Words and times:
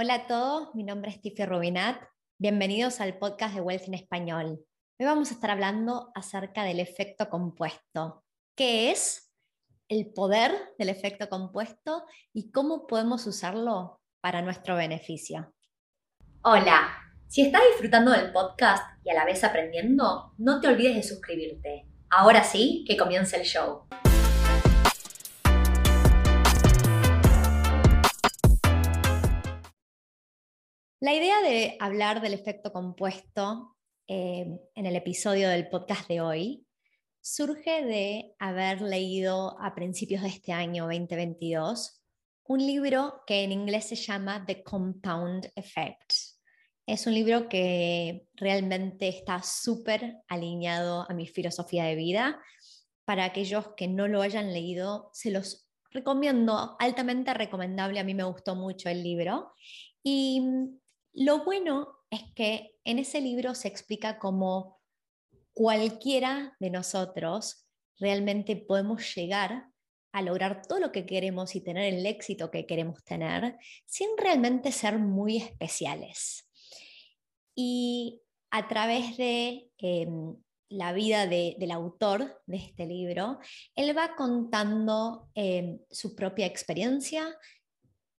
Hola 0.00 0.14
a 0.14 0.26
todos, 0.28 0.72
mi 0.76 0.84
nombre 0.84 1.10
es 1.10 1.20
Tiffy 1.20 1.44
Rubinat. 1.44 2.00
Bienvenidos 2.38 3.00
al 3.00 3.18
podcast 3.18 3.56
de 3.56 3.60
Wealth 3.60 3.88
en 3.88 3.94
Español. 3.94 4.64
Hoy 4.96 5.06
vamos 5.06 5.32
a 5.32 5.34
estar 5.34 5.50
hablando 5.50 6.12
acerca 6.14 6.62
del 6.62 6.78
efecto 6.78 7.28
compuesto. 7.28 8.22
¿Qué 8.56 8.92
es 8.92 9.34
el 9.88 10.12
poder 10.12 10.52
del 10.78 10.90
efecto 10.90 11.28
compuesto 11.28 12.04
y 12.32 12.52
cómo 12.52 12.86
podemos 12.86 13.26
usarlo 13.26 14.00
para 14.20 14.40
nuestro 14.40 14.76
beneficio? 14.76 15.52
Hola, 16.42 16.90
si 17.26 17.42
estás 17.42 17.62
disfrutando 17.72 18.12
del 18.12 18.30
podcast 18.30 18.84
y 19.02 19.10
a 19.10 19.14
la 19.14 19.24
vez 19.24 19.42
aprendiendo, 19.42 20.32
no 20.38 20.60
te 20.60 20.68
olvides 20.68 20.94
de 20.94 21.02
suscribirte. 21.02 21.88
Ahora 22.08 22.44
sí, 22.44 22.84
que 22.86 22.96
comience 22.96 23.36
el 23.36 23.42
show. 23.42 23.88
La 31.00 31.14
idea 31.14 31.40
de 31.42 31.76
hablar 31.78 32.20
del 32.20 32.34
efecto 32.34 32.72
compuesto 32.72 33.76
eh, 34.08 34.58
en 34.74 34.84
el 34.84 34.96
episodio 34.96 35.48
del 35.48 35.68
podcast 35.68 36.08
de 36.08 36.20
hoy 36.20 36.66
surge 37.20 37.84
de 37.84 38.34
haber 38.40 38.82
leído 38.82 39.56
a 39.60 39.76
principios 39.76 40.22
de 40.22 40.28
este 40.28 40.52
año 40.52 40.86
2022 40.86 42.02
un 42.46 42.66
libro 42.66 43.22
que 43.28 43.44
en 43.44 43.52
inglés 43.52 43.84
se 43.84 43.94
llama 43.94 44.44
The 44.44 44.64
Compound 44.64 45.52
Effect. 45.54 46.14
Es 46.84 47.06
un 47.06 47.14
libro 47.14 47.48
que 47.48 48.26
realmente 48.34 49.06
está 49.06 49.40
súper 49.40 50.16
alineado 50.26 51.06
a 51.08 51.14
mi 51.14 51.28
filosofía 51.28 51.84
de 51.84 51.94
vida. 51.94 52.42
Para 53.04 53.24
aquellos 53.24 53.68
que 53.76 53.86
no 53.86 54.08
lo 54.08 54.20
hayan 54.20 54.52
leído, 54.52 55.10
se 55.12 55.30
los 55.30 55.68
recomiendo, 55.92 56.76
altamente 56.80 57.34
recomendable. 57.34 58.00
A 58.00 58.04
mí 58.04 58.14
me 58.14 58.24
gustó 58.24 58.56
mucho 58.56 58.88
el 58.88 59.04
libro. 59.04 59.52
Y 60.02 60.42
lo 61.18 61.44
bueno 61.44 61.98
es 62.10 62.22
que 62.34 62.76
en 62.84 63.00
ese 63.00 63.20
libro 63.20 63.54
se 63.54 63.66
explica 63.66 64.18
cómo 64.18 64.80
cualquiera 65.52 66.56
de 66.60 66.70
nosotros 66.70 67.66
realmente 67.98 68.54
podemos 68.56 69.14
llegar 69.16 69.66
a 70.12 70.22
lograr 70.22 70.62
todo 70.62 70.78
lo 70.78 70.92
que 70.92 71.06
queremos 71.06 71.56
y 71.56 71.60
tener 71.60 71.92
el 71.92 72.06
éxito 72.06 72.52
que 72.52 72.66
queremos 72.66 73.02
tener 73.04 73.58
sin 73.84 74.08
realmente 74.16 74.70
ser 74.70 75.00
muy 75.00 75.38
especiales. 75.38 76.48
Y 77.54 78.22
a 78.50 78.68
través 78.68 79.16
de 79.16 79.72
em, 79.78 80.36
la 80.68 80.92
vida 80.92 81.26
del 81.26 81.70
autor 81.72 82.40
de 82.46 82.58
este 82.58 82.86
libro, 82.86 83.40
él 83.74 83.96
va 83.96 84.14
contando 84.14 85.28
em, 85.34 85.80
su 85.90 86.14
propia 86.14 86.46
experiencia 86.46 87.36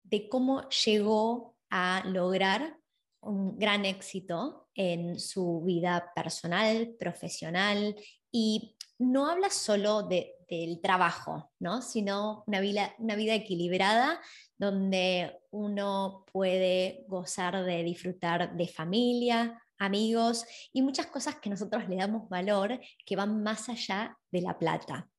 de 0.04 0.28
cómo 0.28 0.68
llegó 0.70 1.56
a 1.70 2.04
lograr 2.06 2.80
un 3.22 3.58
gran 3.58 3.86
éxito 3.86 4.70
en 4.76 5.20
su 5.20 5.62
vida 5.62 6.12
personal, 6.16 6.96
profesional 7.00 7.96
y 8.32 8.76
no 8.98 9.28
habla 9.28 9.50
solo 9.50 10.04
del 10.04 10.82
trabajo, 10.82 11.52
¿no? 11.60 11.82
sino 11.82 12.44
una 12.48 12.60
vida, 12.60 12.94
una 12.98 13.16
vida 13.16 13.34
equilibrada 13.34 14.20
donde 14.58 15.40
uno 15.52 16.26
puede 16.32 17.06
gozar 17.08 17.64
de 17.64 17.84
disfrutar 17.84 18.56
de 18.56 18.68
familia, 18.68 19.62
amigos 19.78 20.46
y 20.74 20.82
muchas 20.82 21.08
cosas 21.08 21.36
que 21.36 21.50
nosotros 21.50 21.88
le 21.88 21.96
damos 21.96 22.28
valor 22.30 22.80
que 23.06 23.16
van 23.16 23.42
más 23.42 23.70
allá 23.70 24.18
de 24.32 24.42
la 24.42 24.58
plata. 24.58 25.10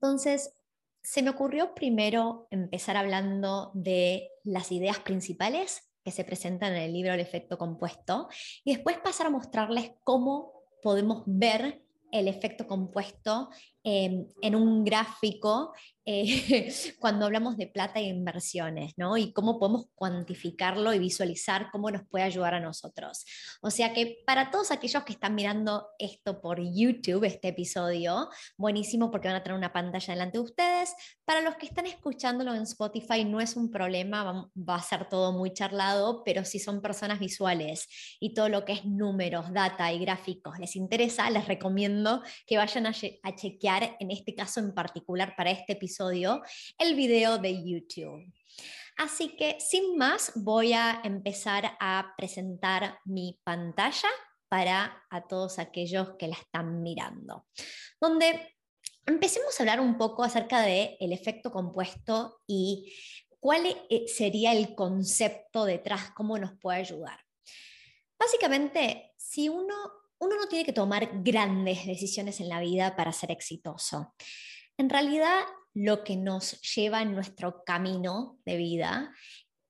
Entonces, 0.00 0.54
se 1.02 1.22
me 1.22 1.30
ocurrió 1.30 1.74
primero 1.74 2.48
empezar 2.50 2.96
hablando 2.96 3.70
de 3.74 4.30
las 4.42 4.72
ideas 4.72 4.98
principales 5.00 5.93
que 6.04 6.10
se 6.10 6.24
presentan 6.24 6.74
en 6.74 6.82
el 6.82 6.92
libro 6.92 7.14
El 7.14 7.20
efecto 7.20 7.56
compuesto 7.56 8.28
y 8.62 8.74
después 8.74 8.98
pasar 8.98 9.28
a 9.28 9.30
mostrarles 9.30 9.92
cómo 10.04 10.52
podemos 10.82 11.22
ver 11.26 11.82
el 12.12 12.28
efecto 12.28 12.66
compuesto 12.66 13.48
em, 13.84 14.26
en 14.42 14.54
un 14.56 14.84
gráfico 14.84 15.72
eh, 16.06 16.70
cuando 17.00 17.24
hablamos 17.24 17.56
de 17.56 17.66
plata 17.66 17.98
e 17.98 18.04
inversiones, 18.04 18.92
¿no? 18.96 19.16
Y 19.16 19.32
cómo 19.32 19.58
podemos 19.58 19.86
cuantificarlo 19.94 20.92
y 20.92 20.98
visualizar 20.98 21.70
cómo 21.72 21.90
nos 21.90 22.06
puede 22.06 22.24
ayudar 22.24 22.54
a 22.54 22.60
nosotros. 22.60 23.24
O 23.62 23.70
sea 23.70 23.94
que 23.94 24.22
para 24.26 24.50
todos 24.50 24.70
aquellos 24.70 25.02
que 25.04 25.14
están 25.14 25.34
mirando 25.34 25.88
esto 25.98 26.42
por 26.42 26.60
YouTube, 26.60 27.24
este 27.24 27.48
episodio, 27.48 28.28
buenísimo 28.58 29.10
porque 29.10 29.28
van 29.28 29.36
a 29.38 29.42
tener 29.42 29.56
una 29.56 29.72
pantalla 29.72 30.12
delante 30.12 30.38
de 30.38 30.44
ustedes. 30.44 30.94
Para 31.24 31.40
los 31.40 31.56
que 31.56 31.66
están 31.66 31.86
escuchándolo 31.86 32.54
en 32.54 32.62
Spotify 32.62 33.24
no 33.24 33.40
es 33.40 33.56
un 33.56 33.70
problema, 33.70 34.50
va 34.56 34.74
a 34.74 34.82
ser 34.82 35.08
todo 35.08 35.32
muy 35.32 35.54
charlado, 35.54 36.22
pero 36.22 36.44
si 36.44 36.58
son 36.58 36.82
personas 36.82 37.18
visuales 37.18 37.88
y 38.20 38.34
todo 38.34 38.50
lo 38.50 38.66
que 38.66 38.72
es 38.72 38.84
números, 38.84 39.52
data 39.52 39.90
y 39.90 40.00
gráficos 40.00 40.58
les 40.58 40.76
interesa, 40.76 41.30
les 41.30 41.48
recomiendo 41.48 42.22
que 42.46 42.58
vayan 42.58 42.86
a, 42.86 42.92
a 43.22 43.34
chequear 43.34 43.73
en 43.82 44.10
este 44.10 44.34
caso 44.34 44.60
en 44.60 44.72
particular 44.74 45.34
para 45.36 45.50
este 45.50 45.72
episodio 45.72 46.42
el 46.78 46.94
video 46.94 47.38
de 47.38 47.64
YouTube. 47.64 48.32
Así 48.96 49.36
que 49.36 49.58
sin 49.58 49.96
más, 49.96 50.32
voy 50.36 50.72
a 50.72 51.00
empezar 51.02 51.76
a 51.80 52.14
presentar 52.16 52.98
mi 53.04 53.40
pantalla 53.42 54.08
para 54.48 55.02
a 55.10 55.26
todos 55.26 55.58
aquellos 55.58 56.10
que 56.16 56.28
la 56.28 56.36
están 56.36 56.80
mirando, 56.80 57.46
donde 58.00 58.56
empecemos 59.04 59.58
a 59.58 59.62
hablar 59.64 59.80
un 59.80 59.98
poco 59.98 60.22
acerca 60.22 60.60
del 60.60 60.96
el 61.00 61.12
efecto 61.12 61.50
compuesto 61.50 62.40
y 62.46 62.94
cuál 63.40 63.66
e, 63.90 64.06
sería 64.06 64.52
el 64.52 64.74
concepto 64.74 65.64
detrás, 65.64 66.12
cómo 66.12 66.38
nos 66.38 66.52
puede 66.58 66.78
ayudar. 66.78 67.18
Básicamente, 68.18 69.12
si 69.18 69.48
uno, 69.48 69.74
uno 70.18 70.36
no 70.36 70.48
tiene 70.48 70.64
que 70.64 70.72
tomar 70.72 71.10
grandes 71.22 71.86
decisiones 71.86 72.40
en 72.40 72.48
la 72.48 72.60
vida 72.60 72.96
para 72.96 73.12
ser 73.12 73.30
exitoso, 73.30 74.14
en 74.76 74.90
realidad 74.90 75.40
lo 75.74 76.04
que 76.04 76.16
nos 76.16 76.60
lleva 76.74 77.02
en 77.02 77.14
nuestro 77.14 77.64
camino 77.64 78.38
de 78.44 78.56
vida 78.56 79.12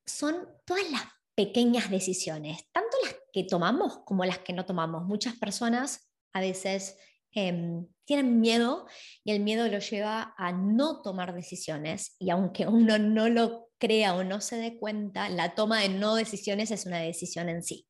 son 0.06 0.48
todas 0.66 0.90
las 0.90 1.02
pequeñas 1.34 1.90
decisiones, 1.90 2.70
tanto 2.72 2.96
las 3.02 3.16
que 3.32 3.44
tomamos 3.44 3.98
como 4.04 4.24
las 4.24 4.38
que 4.38 4.52
no 4.52 4.66
tomamos. 4.66 5.04
Muchas 5.04 5.34
personas 5.36 6.10
a 6.32 6.40
veces 6.40 6.96
em, 7.32 7.86
tienen 8.04 8.40
miedo 8.40 8.86
y 9.24 9.32
el 9.32 9.40
miedo 9.40 9.66
lo 9.68 9.78
lleva 9.78 10.34
a 10.36 10.52
no 10.52 11.02
tomar 11.02 11.34
decisiones 11.34 12.16
y 12.18 12.30
aunque 12.30 12.66
uno 12.66 12.98
no 12.98 13.28
lo 13.28 13.70
crea 13.78 14.14
o 14.14 14.24
no 14.24 14.40
se 14.40 14.56
dé 14.56 14.78
cuenta, 14.78 15.28
la 15.28 15.54
toma 15.54 15.80
de 15.80 15.88
no 15.88 16.14
decisiones 16.14 16.70
es 16.70 16.86
una 16.86 16.98
decisión 16.98 17.48
en 17.48 17.62
sí. 17.62 17.86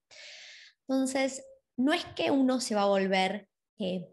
Entonces, 0.89 1.45
no 1.77 1.93
es 1.93 2.05
que 2.05 2.31
uno 2.31 2.61
se 2.61 2.75
va 2.75 2.83
a 2.83 2.87
volver 2.87 3.49
eh, 3.79 4.09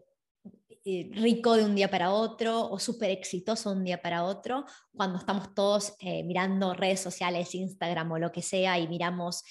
eh, 0.84 1.10
rico 1.12 1.56
de 1.56 1.64
un 1.64 1.76
día 1.76 1.88
para 1.88 2.12
otro 2.12 2.68
o 2.68 2.78
súper 2.78 3.10
exitoso 3.10 3.70
de 3.70 3.76
un 3.76 3.84
día 3.84 4.02
para 4.02 4.24
otro, 4.24 4.64
cuando 4.92 5.18
estamos 5.18 5.54
todos 5.54 5.94
eh, 6.00 6.24
mirando 6.24 6.74
redes 6.74 7.00
sociales, 7.00 7.54
Instagram 7.54 8.10
o 8.10 8.18
lo 8.18 8.32
que 8.32 8.42
sea, 8.42 8.78
y 8.78 8.88
miramos 8.88 9.44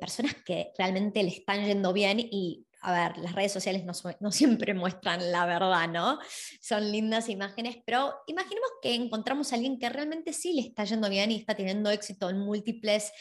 personas 0.00 0.34
que 0.46 0.72
realmente 0.78 1.22
le 1.22 1.30
están 1.30 1.64
yendo 1.64 1.92
bien 1.92 2.20
y 2.20 2.64
a 2.80 2.92
ver, 2.92 3.18
las 3.18 3.34
redes 3.34 3.52
sociales 3.52 3.84
no, 3.84 3.92
no, 4.20 4.30
siempre 4.30 4.72
muestran 4.74 5.32
la 5.32 5.46
verdad, 5.46 5.88
¿no? 5.88 6.18
Son 6.60 6.90
lindas 6.92 7.28
imágenes, 7.28 7.76
pero 7.84 8.14
imaginemos 8.26 8.70
que 8.80 8.94
encontramos 8.94 9.52
a 9.52 9.56
alguien 9.56 9.78
que 9.78 9.88
realmente 9.88 10.32
sí 10.32 10.52
le 10.52 10.62
está 10.62 10.84
yendo 10.84 11.10
bien 11.10 11.32
y 11.32 11.36
está 11.36 11.54
teniendo 11.54 11.90
éxito 11.90 12.30
en 12.30 12.38
múltiples 12.38 13.12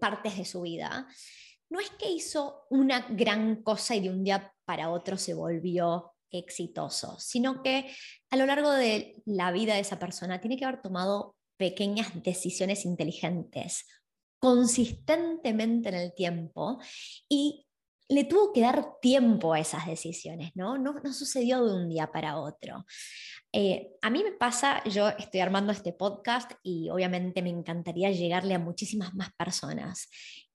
partes 0.00 0.36
de 0.36 0.44
su 0.44 0.60
vida. 0.60 1.08
No 1.74 1.80
es 1.80 1.90
que 1.90 2.08
hizo 2.08 2.68
una 2.70 3.00
gran 3.00 3.64
cosa 3.64 3.96
y 3.96 4.00
de 4.00 4.08
un 4.08 4.22
día 4.22 4.54
para 4.64 4.90
otro 4.90 5.18
se 5.18 5.34
volvió 5.34 6.12
exitoso, 6.30 7.18
sino 7.18 7.64
que 7.64 7.92
a 8.30 8.36
lo 8.36 8.46
largo 8.46 8.70
de 8.70 9.20
la 9.24 9.50
vida 9.50 9.74
de 9.74 9.80
esa 9.80 9.98
persona 9.98 10.40
tiene 10.40 10.56
que 10.56 10.64
haber 10.64 10.80
tomado 10.80 11.34
pequeñas 11.56 12.22
decisiones 12.22 12.84
inteligentes 12.84 13.86
consistentemente 14.38 15.88
en 15.88 15.96
el 15.96 16.14
tiempo 16.14 16.78
y 17.28 17.66
le 18.08 18.22
tuvo 18.22 18.52
que 18.52 18.60
dar 18.60 19.00
tiempo 19.00 19.52
a 19.52 19.58
esas 19.58 19.84
decisiones, 19.88 20.52
¿no? 20.54 20.78
No, 20.78 20.92
no 21.02 21.12
sucedió 21.12 21.66
de 21.66 21.74
un 21.74 21.88
día 21.88 22.12
para 22.12 22.38
otro. 22.38 22.84
Eh, 23.52 23.96
a 24.00 24.10
mí 24.10 24.22
me 24.22 24.30
pasa, 24.30 24.80
yo 24.84 25.08
estoy 25.08 25.40
armando 25.40 25.72
este 25.72 25.92
podcast 25.92 26.52
y 26.62 26.88
obviamente 26.90 27.42
me 27.42 27.50
encantaría 27.50 28.12
llegarle 28.12 28.54
a 28.54 28.60
muchísimas 28.60 29.12
más 29.14 29.32
personas. 29.34 30.08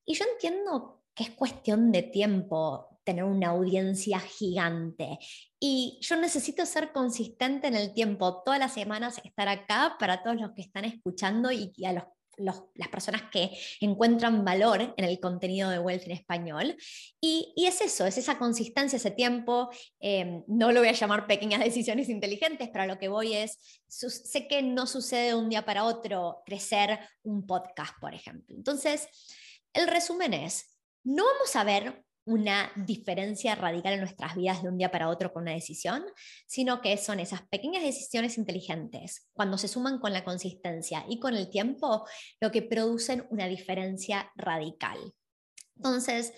Y 0.05 0.13
yo 0.13 0.23
entiendo 0.31 0.98
es 1.24 1.31
cuestión 1.31 1.92
de 1.92 2.04
tiempo 2.04 3.00
tener 3.04 3.24
una 3.24 3.50
audiencia 3.50 4.19
gigante. 4.19 5.18
Y 5.60 5.98
yo 6.01 6.16
necesito 6.16 6.66
ser 6.66 6.92
consistente 6.92 7.68
en 7.68 7.75
el 7.75 7.94
tiempo, 7.94 8.44
todas 8.44 8.60
las 8.60 8.74
semanas 8.74 9.19
estar 9.24 9.48
acá 9.48 9.95
para 10.00 10.21
todos 10.21 10.39
los 10.39 10.51
que 10.51 10.62
están 10.62 10.86
escuchando 10.86 11.51
y 11.51 11.74
a 11.86 11.94
los 11.94 12.04
las 12.39 12.88
personas 12.89 13.24
que 13.31 13.51
encuentran 13.81 14.44
valor 14.44 14.94
en 14.98 15.06
el 15.06 15.19
contenido 15.19 15.69
de 15.69 15.80
Wealth 15.80 16.06
en 16.06 16.12
español. 16.12 16.77
Y, 17.21 17.54
es 17.57 17.81
eso, 17.81 18.06
es 18.06 18.18
esa 18.18 18.38
consistencia, 18.38 18.98
ese 18.98 19.12
tiempo. 19.12 19.69
Em, 20.00 20.44
no 20.48 20.71
lo 20.71 20.80
voy 20.80 20.89
a 20.89 20.94
llamar 20.94 21.27
pequeñas 21.27 21.63
decisiones 21.63 22.10
inteligentes, 22.10 22.69
pero 22.71 22.83
a 22.83 22.88
lo 22.88 22.98
que 22.98 23.10
voy 23.10 23.33
es, 23.33 23.81
sé 23.88 24.48
que 24.48 24.62
no 24.62 24.88
sucede 24.88 25.27
de 25.27 25.36
un 25.36 25.50
día 25.50 25.66
para 25.66 25.83
otro 25.83 26.42
crecer 26.45 27.00
un 27.24 27.45
podcast, 27.45 27.94
por 28.00 28.13
ejemplo. 28.13 28.56
Entonces, 28.56 29.07
el 29.74 29.88
resumen 29.88 30.33
es, 30.33 30.78
no 31.03 31.25
vamos 31.25 31.55
a 31.55 31.63
ver 31.63 32.05
una 32.25 32.71
diferencia 32.75 33.55
radical 33.55 33.93
en 33.93 34.01
nuestras 34.01 34.35
vidas 34.35 34.61
de 34.61 34.69
un 34.69 34.77
día 34.77 34.91
para 34.91 35.09
otro 35.09 35.33
con 35.33 35.43
una 35.43 35.53
decisión, 35.53 36.05
sino 36.45 36.79
que 36.79 36.95
son 36.97 37.19
esas 37.19 37.41
pequeñas 37.47 37.81
decisiones 37.81 38.37
inteligentes, 38.37 39.27
cuando 39.33 39.57
se 39.57 39.67
suman 39.67 39.99
con 39.99 40.13
la 40.13 40.23
consistencia 40.23 41.05
y 41.09 41.19
con 41.19 41.35
el 41.35 41.49
tiempo, 41.49 42.07
lo 42.39 42.51
que 42.51 42.61
producen 42.61 43.25
una 43.31 43.47
diferencia 43.47 44.31
radical. 44.35 44.99
Entonces, 45.75 46.33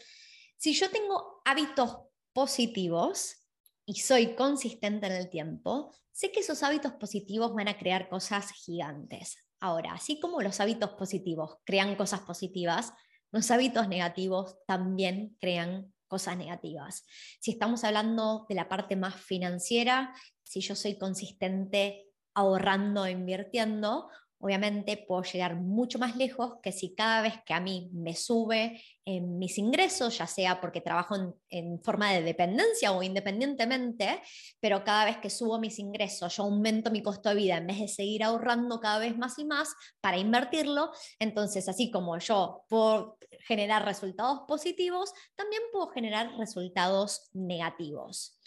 si 0.57 0.73
yo 0.73 0.89
tengo 0.89 1.41
hábitos 1.43 1.97
positivos 2.31 3.43
y 3.85 3.95
soy 3.95 4.35
consistente 4.35 5.07
en 5.07 5.13
el 5.13 5.29
tiempo, 5.29 5.93
sé 6.13 6.31
que 6.31 6.39
esos 6.39 6.63
hábitos 6.63 6.93
positivos 6.93 7.53
van 7.53 7.67
a 7.67 7.77
crear 7.77 8.07
cosas 8.07 8.51
gigantes. 8.51 9.37
Ahora, 9.59 9.93
así 9.93 10.19
como 10.19 10.41
los 10.41 10.59
hábitos 10.61 10.91
positivos 10.91 11.57
crean 11.65 11.95
cosas 11.95 12.21
positivas, 12.21 12.93
los 13.31 13.49
hábitos 13.51 13.87
negativos 13.87 14.57
también 14.65 15.37
crean 15.39 15.93
cosas 16.07 16.37
negativas. 16.37 17.05
Si 17.39 17.51
estamos 17.51 17.83
hablando 17.83 18.45
de 18.49 18.55
la 18.55 18.67
parte 18.67 18.95
más 18.95 19.15
financiera, 19.15 20.13
si 20.43 20.59
yo 20.59 20.75
soy 20.75 20.97
consistente 20.97 22.07
ahorrando 22.33 23.07
invirtiendo, 23.07 24.09
obviamente 24.41 24.97
puedo 25.07 25.23
llegar 25.23 25.55
mucho 25.55 25.99
más 25.99 26.15
lejos 26.15 26.55
que 26.61 26.71
si 26.71 26.95
cada 26.95 27.21
vez 27.21 27.35
que 27.45 27.53
a 27.53 27.59
mí 27.59 27.89
me 27.93 28.15
sube 28.15 28.81
en 29.05 29.37
mis 29.37 29.57
ingresos, 29.57 30.17
ya 30.17 30.27
sea 30.27 30.59
porque 30.59 30.81
trabajo 30.81 31.15
en, 31.49 31.81
forma 31.83 32.11
de 32.11 32.23
dependencia 32.23 32.91
o 32.91 33.03
independientemente, 33.03 34.21
pero 34.59 34.83
cada 34.83 35.05
vez 35.05 35.17
que 35.17 35.29
subo 35.29 35.59
mis 35.59 35.79
ingresos, 35.79 36.35
yo 36.35 36.43
aumento 36.43 36.91
mi 36.91 37.01
costo 37.01 37.29
de 37.29 37.35
vida 37.35 37.57
en 37.57 37.67
vez 37.67 37.79
de 37.79 37.87
seguir 37.87 38.23
ahorrando 38.23 38.79
cada 38.79 38.99
vez 38.99 39.17
más 39.17 39.37
y 39.39 39.45
más 39.45 39.73
para 40.01 40.17
invertirlo, 40.17 40.91
entonces 41.19 41.69
así 41.69 41.91
como 41.91 42.17
yo 42.17 42.65
puedo 42.67 43.17
generar 43.47 43.85
resultados 43.85 44.41
positivos, 44.47 45.13
también 45.35 45.61
puedo 45.71 45.87
generar 45.89 46.37
resultados 46.37 47.29
negativos. 47.33 48.39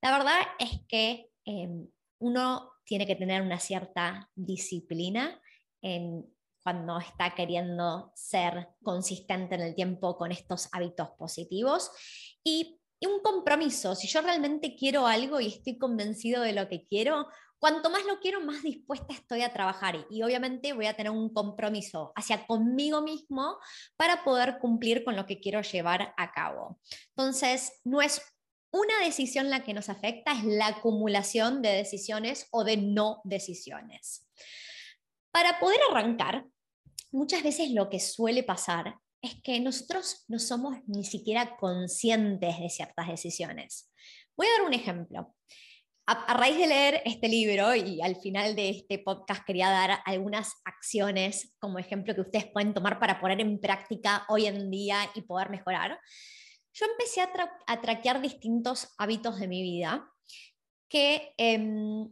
La 0.00 0.12
verdad 0.12 0.38
es 0.58 0.80
que 0.88 1.30
em, 1.44 1.86
uno 2.20 2.70
tiene 2.90 3.06
que 3.06 3.14
tener 3.14 3.40
una 3.40 3.60
cierta 3.60 4.28
disciplina 4.34 5.40
en 5.80 6.26
cuando 6.60 6.98
está 6.98 7.36
queriendo 7.36 8.10
ser 8.16 8.70
consistente 8.82 9.54
en 9.54 9.60
el 9.60 9.76
tiempo 9.76 10.18
con 10.18 10.32
estos 10.32 10.68
hábitos 10.72 11.10
positivos 11.10 11.92
y, 12.42 12.76
un 13.02 13.22
compromiso. 13.22 13.94
Si 13.94 14.08
yo 14.08 14.20
realmente 14.20 14.76
quiero 14.76 15.06
algo 15.06 15.40
y 15.40 15.46
estoy 15.46 15.78
convencido 15.78 16.42
de 16.42 16.52
lo 16.52 16.68
que 16.68 16.86
quiero, 16.86 17.28
cuanto 17.58 17.88
más 17.88 18.04
lo 18.04 18.20
quiero, 18.20 18.42
más 18.42 18.62
dispuesta 18.62 19.14
estoy 19.14 19.40
a 19.40 19.54
trabajar 19.54 20.06
y 20.10 20.22
obviamente 20.22 20.74
voy 20.74 20.84
a 20.84 20.94
tener 20.94 21.10
un 21.10 21.32
compromiso 21.32 22.12
hacia 22.14 22.46
conmigo 22.46 23.00
mismo 23.00 23.56
para 23.96 24.22
poder 24.22 24.58
cumplir 24.58 25.02
con 25.02 25.16
lo 25.16 25.24
que 25.24 25.40
quiero 25.40 25.62
llevar 25.62 26.12
a 26.18 26.32
cabo. 26.32 26.78
Entonces, 27.16 27.80
no 27.84 28.02
es 28.02 28.20
una 28.72 29.00
decisión 29.04 29.50
la 29.50 29.62
que 29.62 29.74
nos 29.74 29.88
afecta 29.88 30.32
es 30.32 30.44
la 30.44 30.68
acumulación 30.68 31.62
de 31.62 31.70
decisiones 31.70 32.46
o 32.50 32.64
de 32.64 32.76
no 32.76 33.20
decisiones. 33.24 34.28
Para 35.32 35.58
poder 35.58 35.80
arrancar, 35.90 36.44
muchas 37.10 37.42
veces 37.42 37.70
lo 37.70 37.88
que 37.88 38.00
suele 38.00 38.42
pasar 38.42 38.94
es 39.22 39.34
que 39.42 39.60
nosotros 39.60 40.24
no 40.28 40.38
somos 40.38 40.78
ni 40.86 41.04
siquiera 41.04 41.56
conscientes 41.56 42.58
de 42.58 42.70
ciertas 42.70 43.08
decisiones. 43.08 43.90
Voy 44.36 44.46
a 44.46 44.58
dar 44.58 44.66
un 44.66 44.74
ejemplo. 44.74 45.34
A, 46.06 46.34
raíz 46.34 46.58
de 46.58 46.66
leer 46.66 47.02
este 47.04 47.28
libro 47.28 47.74
y 47.74 48.00
al 48.02 48.16
final 48.16 48.56
de 48.56 48.70
este 48.70 48.98
podcast 48.98 49.44
quería 49.44 49.70
dar 49.70 50.00
algunas 50.04 50.54
acciones 50.64 51.54
como 51.60 51.78
ejemplo 51.78 52.14
que 52.14 52.22
ustedes 52.22 52.46
pueden 52.46 52.74
tomar 52.74 52.98
para 52.98 53.20
poner 53.20 53.40
en 53.40 53.60
práctica 53.60 54.24
hoy 54.28 54.46
en 54.46 54.70
día 54.70 54.98
y 55.14 55.22
poder 55.22 55.50
mejorar 55.50 56.00
yo 56.80 56.86
empecé 56.86 57.20
a, 57.20 57.80
traquear 57.80 58.22
distintos 58.22 58.88
hábitos 58.96 59.38
de 59.38 59.48
mi 59.48 59.62
vida 59.62 60.10
que 60.88 61.34
em, 61.36 62.10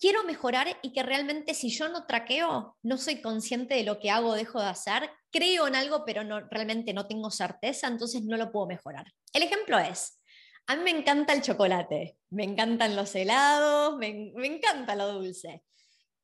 quiero 0.00 0.24
mejorar 0.24 0.78
y 0.82 0.92
que 0.92 1.02
realmente 1.02 1.52
si 1.52 1.68
yo 1.68 1.88
no 1.90 2.06
traqueo, 2.06 2.76
no 2.82 2.96
soy 2.96 3.20
consciente 3.20 3.74
de 3.74 3.84
lo 3.84 4.00
que 4.00 4.10
hago 4.10 4.34
dejo 4.34 4.60
de 4.60 4.68
hacer, 4.68 5.10
creo 5.30 5.66
en 5.66 5.74
algo, 5.74 6.04
pero 6.06 6.24
no, 6.24 6.40
realmente 6.48 6.94
no 6.94 7.06
tengo 7.06 7.30
certeza, 7.30 7.88
entonces 7.88 8.24
no 8.24 8.38
lo 8.38 8.50
puedo 8.50 8.66
mejorar. 8.66 9.12
El 9.34 9.42
ejemplo 9.42 9.78
es, 9.78 10.18
a 10.66 10.76
mí 10.76 10.82
me 10.82 10.98
encanta 10.98 11.34
el 11.34 11.42
chocolate, 11.42 12.16
me 12.30 12.44
encantan 12.44 12.96
los 12.96 13.14
helados, 13.14 13.98
me, 13.98 14.32
encanta 14.44 14.96
lo 14.96 15.12
dulce. 15.12 15.62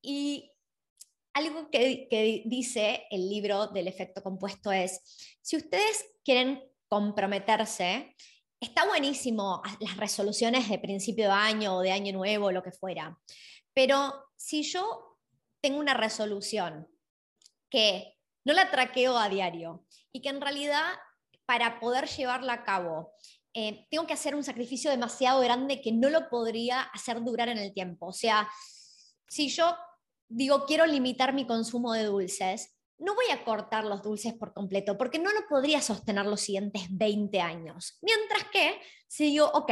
Y 0.00 0.50
algo 1.34 1.70
que, 1.70 2.08
que 2.08 2.42
dice 2.46 3.04
el 3.10 3.28
libro 3.28 3.66
del 3.66 3.86
efecto 3.86 4.22
compuesto 4.22 4.72
es, 4.72 5.38
si 5.42 5.56
ustedes 5.56 6.06
quieren 6.24 6.71
comprometerse, 6.92 8.14
está 8.60 8.86
buenísimo 8.86 9.62
las 9.80 9.96
resoluciones 9.96 10.68
de 10.68 10.78
principio 10.78 11.24
de 11.24 11.32
año 11.32 11.76
o 11.76 11.80
de 11.80 11.90
año 11.90 12.12
nuevo, 12.12 12.52
lo 12.52 12.62
que 12.62 12.70
fuera. 12.70 13.18
Pero 13.72 14.12
si 14.36 14.62
yo 14.62 15.16
tengo 15.62 15.78
una 15.80 15.94
resolución 15.94 16.86
que 17.70 18.18
no 18.44 18.52
la 18.52 18.70
traqueo 18.70 19.16
a 19.16 19.30
diario 19.30 19.86
y 20.12 20.20
que 20.20 20.28
en 20.28 20.42
realidad 20.42 20.84
para 21.46 21.80
poder 21.80 22.08
llevarla 22.08 22.52
a 22.52 22.64
cabo 22.64 23.14
eh, 23.54 23.86
tengo 23.90 24.06
que 24.06 24.12
hacer 24.12 24.34
un 24.34 24.44
sacrificio 24.44 24.90
demasiado 24.90 25.40
grande 25.40 25.80
que 25.80 25.92
no 25.92 26.10
lo 26.10 26.28
podría 26.28 26.82
hacer 26.82 27.24
durar 27.24 27.48
en 27.48 27.56
el 27.56 27.72
tiempo. 27.72 28.08
O 28.08 28.12
sea, 28.12 28.50
si 29.28 29.48
yo 29.48 29.74
digo 30.28 30.66
quiero 30.66 30.84
limitar 30.84 31.32
mi 31.32 31.46
consumo 31.46 31.94
de 31.94 32.04
dulces, 32.04 32.76
no 33.02 33.14
voy 33.14 33.26
a 33.32 33.44
cortar 33.44 33.84
los 33.84 34.02
dulces 34.02 34.32
por 34.34 34.52
completo, 34.52 34.96
porque 34.96 35.18
no 35.18 35.32
lo 35.32 35.46
podría 35.48 35.80
sostener 35.82 36.24
los 36.26 36.40
siguientes 36.40 36.82
20 36.90 37.40
años. 37.40 37.98
Mientras 38.00 38.44
que, 38.52 38.80
si 39.08 39.24
digo, 39.24 39.50
ok, 39.52 39.70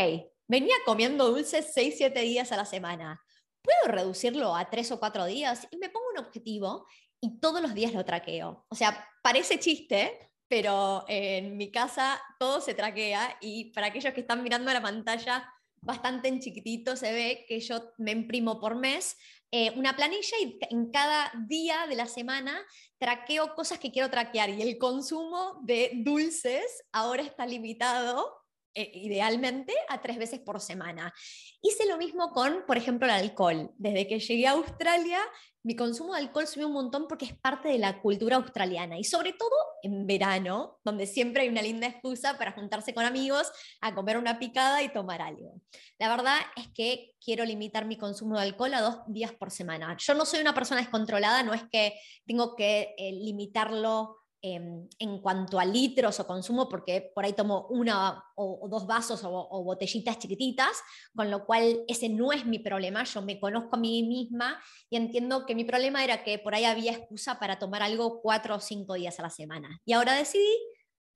venía 0.49 0.75
comiendo 0.85 1.31
dulces 1.31 1.71
6, 1.73 1.94
7 1.97 2.21
días 2.21 2.50
a 2.53 2.56
la 2.56 2.65
semana, 2.65 3.23
puedo 3.62 3.94
reducirlo 3.94 4.56
a 4.56 4.69
3 4.69 4.93
o 4.93 5.00
4 5.00 5.27
días 5.27 5.69
y 5.71 5.77
me 5.77 5.91
pongo 5.91 6.06
un 6.12 6.19
objetivo 6.19 6.87
y 7.21 7.38
todos 7.38 7.62
los 7.62 7.75
días 7.75 7.93
lo 7.93 8.05
traqueo. 8.05 8.67
O 8.69 8.75
sea, 8.75 9.06
parece 9.23 9.61
chiste, 9.61 10.32
pero 10.49 11.05
en 11.06 11.56
mi 11.56 11.71
casa 11.71 12.21
todo 12.38 12.61
se 12.61 12.75
traquea 12.75 13.38
y 13.41 13.73
para 13.73 13.88
aquellos 13.88 14.12
que 14.12 14.23
están 14.23 14.43
mirando 14.43 14.73
la 14.73 14.82
pantalla 14.82 15.49
bastante 15.82 16.29
en 16.29 16.41
chiquitito 16.41 16.97
se 16.97 17.12
ve 17.12 17.44
que 17.49 17.61
yo 17.61 17.93
me 17.99 18.11
imprimo 18.11 18.61
por 18.61 18.75
mes 18.75 19.17
eh, 19.52 19.73
una 19.76 19.97
planilla 19.97 20.36
y 20.43 20.58
en 20.70 20.91
cada 20.91 21.32
día 21.48 21.86
de 21.89 21.96
la 21.96 22.06
semana 22.06 22.60
traqueo 22.98 23.55
cosas 23.55 23.79
que 23.79 23.91
quiero 23.91 24.10
traquear 24.10 24.51
y 24.51 24.63
el 24.63 24.79
consumo 24.79 25.58
de 25.63 25.91
dulces 26.05 26.84
ahora 26.93 27.22
está 27.22 27.46
limitado 27.46 28.40
eh, 28.74 28.91
idealmente 28.94 29.74
a 29.89 30.00
tres 30.00 30.19
veces 30.19 30.41
por 30.41 30.60
semana. 30.60 31.12
Hice 31.60 31.86
lo 31.86 31.98
mismo 31.98 32.31
con, 32.32 32.65
por 32.67 32.77
ejemplo, 32.77 33.06
el 33.06 33.15
alcohol. 33.15 33.70
Desde 33.77 34.06
que 34.06 34.20
llegué 34.20 34.46
a 34.46 34.53
Australia, 34.53 35.19
mi 35.62 35.77
consumo 35.77 36.15
de 36.15 36.20
alcohol 36.20 36.46
subió 36.46 36.69
un 36.69 36.72
montón 36.72 37.06
porque 37.06 37.27
es 37.27 37.36
parte 37.36 37.69
de 37.69 37.79
la 37.79 38.00
cultura 38.00 38.36
australiana 38.36 38.98
y 38.98 39.05
sobre 39.05 39.32
todo 39.34 39.50
en 39.82 40.06
verano, 40.06 40.79
donde 40.84 41.06
siempre 41.06 41.43
hay 41.43 41.48
una 41.48 41.62
linda 41.62 41.86
excusa 41.86 42.39
para 42.39 42.53
juntarse 42.53 42.94
con 42.94 43.05
amigos 43.05 43.50
a 43.81 43.94
comer 43.94 44.17
una 44.17 44.39
picada 44.39 44.82
y 44.82 44.93
tomar 44.93 45.20
algo. 45.20 45.60
La 45.98 46.08
verdad 46.08 46.39
es 46.56 46.69
que 46.69 47.15
quiero 47.22 47.44
limitar 47.44 47.84
mi 47.84 47.96
consumo 47.96 48.36
de 48.36 48.43
alcohol 48.43 48.72
a 48.72 48.81
dos 48.81 49.00
días 49.08 49.32
por 49.32 49.50
semana. 49.50 49.96
Yo 49.98 50.15
no 50.15 50.24
soy 50.24 50.41
una 50.41 50.55
persona 50.55 50.81
descontrolada, 50.81 51.43
no 51.43 51.53
es 51.53 51.65
que 51.70 51.94
tengo 52.27 52.56
que 52.56 52.94
eh, 52.96 53.12
limitarlo 53.12 54.19
Em, 54.43 54.89
en 54.99 55.19
cuanto 55.20 55.61
a 55.61 55.67
litros 55.67 56.19
o 56.19 56.27
consumo, 56.27 56.67
porque 56.67 57.13
por 57.15 57.27
ahí 57.27 57.35
tomo 57.35 57.67
una 57.69 58.25
o, 58.37 58.67
dos 58.70 58.87
vasos 58.87 59.20
o, 59.23 59.63
botellitas 59.65 60.19
chiquititas, 60.19 60.81
con 61.15 61.31
lo 61.31 61.44
cual 61.44 61.85
ese 61.87 62.09
no 62.09 62.32
es 62.32 62.47
mi 62.47 62.59
problema, 62.59 63.05
yo 63.05 63.20
me 63.20 63.39
conozco 63.39 63.77
a 63.77 63.79
mí 63.79 64.03
misma 64.03 64.59
y 64.89 64.97
entiendo 64.97 65.44
que 65.44 65.55
mi 65.55 65.65
problema 65.65 66.03
era 66.03 66.25
que 66.25 66.39
por 66.39 66.55
ahí 66.55 66.65
había 66.65 66.93
excusa 66.93 67.39
para 67.39 67.59
tomar 67.59 67.82
algo 67.82 68.23
cuatro 68.23 68.55
o 68.55 68.61
cinco 68.61 68.94
días 68.94 69.19
a 69.19 69.25
la 69.25 69.31
semana. 69.31 69.79
Y 69.85 69.93
ahora 69.93 70.15
decidí 70.15 70.56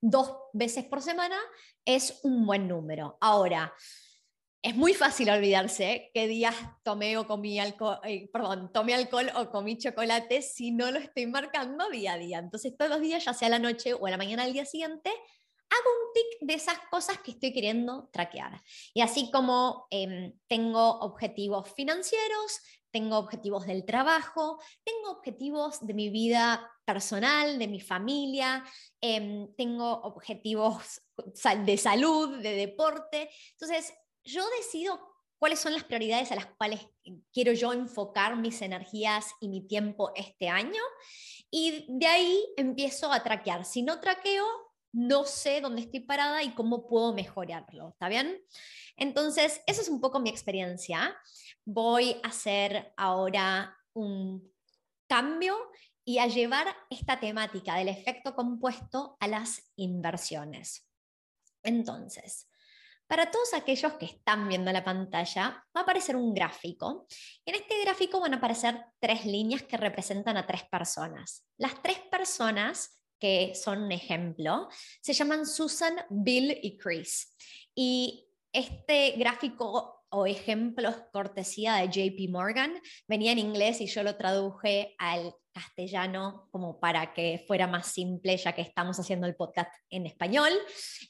dos 0.03 0.37
veces 0.53 0.85
por 0.85 1.01
semana 1.01 1.39
es 1.87 2.21
un 2.25 2.45
buen 2.45 2.69
número. 2.69 3.17
Ahora, 3.23 3.73
es 4.65 4.75
muy 4.75 4.95
fácil 4.95 5.29
olvidarse 5.29 6.11
qué 6.15 6.27
días 6.27 6.57
tomé 6.83 7.19
o 7.19 7.27
comí 7.27 7.59
alcohol, 7.59 8.01
eh, 8.03 8.31
perdón, 8.33 8.73
tomé 8.73 8.95
alcohol 8.95 9.31
o 9.37 9.51
comí 9.51 9.77
chocolate 9.77 10.41
si 10.41 10.71
no 10.71 10.91
lo 10.91 10.99
estoy 10.99 11.27
marcando 11.27 11.91
día 11.91 12.15
a 12.15 12.17
día. 12.17 12.39
Entonces 12.39 12.75
todos 12.75 12.91
los 12.91 13.03
días, 13.03 13.23
ya 13.23 13.35
sea 13.35 13.51
la 13.51 13.59
noche 13.59 13.93
o 13.93 14.07
a 14.07 14.11
la 14.11 14.17
mañana 14.17 14.45
del 14.45 14.55
día 14.55 14.65
siguiente, 14.65 15.11
hago 15.11 15.91
un 16.07 16.13
tic 16.15 16.49
de 16.49 16.55
esas 16.55 16.79
cosas 16.91 17.19
que 17.19 17.33
estoy 17.33 17.53
queriendo 17.53 18.09
traquear. 18.11 18.59
Y 18.95 19.03
así 19.03 19.31
como 19.31 19.87
em, 19.91 20.33
tengo 20.49 20.99
objetivos 21.01 21.71
financieros, 21.75 22.63
tengo 22.91 23.19
objetivos 23.19 23.67
del 23.67 23.85
trabajo, 23.85 24.59
tengo 24.83 25.11
objetivos 25.11 25.87
de 25.87 25.93
mi 25.93 26.09
vida 26.09 26.71
personal, 26.87 27.59
de 27.59 27.69
mi 27.69 27.81
familia, 27.81 28.65
em, 29.03 29.55
tengo 29.57 29.93
objetivos 29.93 31.03
de 31.67 31.77
salud, 31.77 32.39
de 32.39 32.55
deporte. 32.55 33.29
Entonces, 33.53 33.93
yo 34.25 34.45
decido 34.59 35.01
cuáles 35.39 35.61
son 35.61 35.75
las 35.75 35.85
prioridades 35.85 36.33
a 36.33 36.37
las 36.37 36.47
cuales 36.47 36.87
quiero 37.33 37.53
yo 37.53 37.73
enfocar 37.73 38.37
mis 38.37 38.63
energías 38.63 39.27
y 39.41 39.49
mi 39.49 39.67
tiempo 39.67 40.13
este 40.15 40.49
año. 40.49 40.83
Y 41.51 41.87
de 41.89 42.07
ahí 42.07 42.45
empiezo 42.57 43.13
a 43.13 43.23
traquear. 43.23 43.65
Si 43.65 43.83
no 43.83 44.01
traqueo, 44.01 44.47
no 44.93 45.25
sé 45.25 45.61
dónde 45.61 45.83
estoy 45.83 46.01
parada 46.01 46.43
y 46.43 46.55
cómo 46.55 46.87
puedo 46.87 47.13
mejorarlo. 47.13 47.91
¿Está 47.91 48.09
bien? 48.09 48.41
Entonces, 48.97 49.61
esa 49.67 49.83
es 49.83 49.89
un 49.89 50.01
poco 50.01 50.21
mi 50.21 50.31
experiencia 50.31 51.17
voy 51.65 52.21
a 52.23 52.29
hacer 52.29 52.93
ahora 52.97 53.77
un 53.95 54.53
cambio 55.09 55.57
y 56.05 56.19
a 56.19 56.27
llevar 56.27 56.67
esta 56.91 57.19
temática 57.19 57.77
del 57.77 57.89
efecto 57.89 58.35
compuesto 58.35 59.17
a 59.21 59.29
las 59.29 59.73
inversiones. 59.77 60.87
Entonces, 61.63 62.49
para 63.07 63.31
todos 63.31 63.55
aquellos 63.55 63.93
que 63.95 64.07
están 64.07 64.49
viendo 64.49 64.73
la 64.73 64.85
pantalla, 64.85 65.65
va 65.77 65.81
a 65.81 65.85
aparecer 65.85 66.17
un 66.17 66.35
gráfico. 66.35 67.07
En 67.45 67.55
este 67.55 67.83
gráfico 67.83 68.21
van 68.21 68.35
a 68.35 68.39
aparecer 68.39 68.81
tres 68.99 69.27
líneas 69.27 69.63
que 69.63 69.77
representan 69.77 70.37
a 70.37 70.47
tres 70.47 70.63
personas. 70.65 71.47
Las 71.59 71.81
tres 71.83 71.99
personas 72.11 73.01
que 73.19 73.55
son 73.55 73.85
un 73.85 73.93
ejemplo 73.93 74.69
se 75.01 75.13
llaman 75.13 75.47
Susan, 75.47 75.97
Bill 76.11 76.59
y 76.63 76.77
Chris. 76.77 77.35
Y 77.75 78.29
este 78.53 79.13
gráfico 79.13 80.05
o 80.11 80.27
ejemplos 80.27 80.95
cortesía 81.13 81.75
de 81.75 81.89
JP 81.89 82.31
Morgan. 82.31 82.81
Venía 83.09 83.33
en 83.33 83.39
inglés 83.39 83.81
y 83.81 83.87
yo 83.87 84.03
lo 84.03 84.17
traduje 84.17 84.95
al 84.99 85.35
castellano 85.53 86.49
como 86.51 86.79
para 86.79 87.13
que 87.13 87.45
fuera 87.47 87.67
más 87.67 87.87
simple, 87.89 88.37
ya 88.37 88.53
que 88.53 88.63
estamos 88.63 88.99
haciendo 88.99 89.27
el 89.27 89.37
podcast 89.37 89.71
en 89.91 90.07
español. 90.07 90.53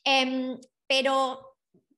Em, 0.04 0.58
pero 0.86 1.53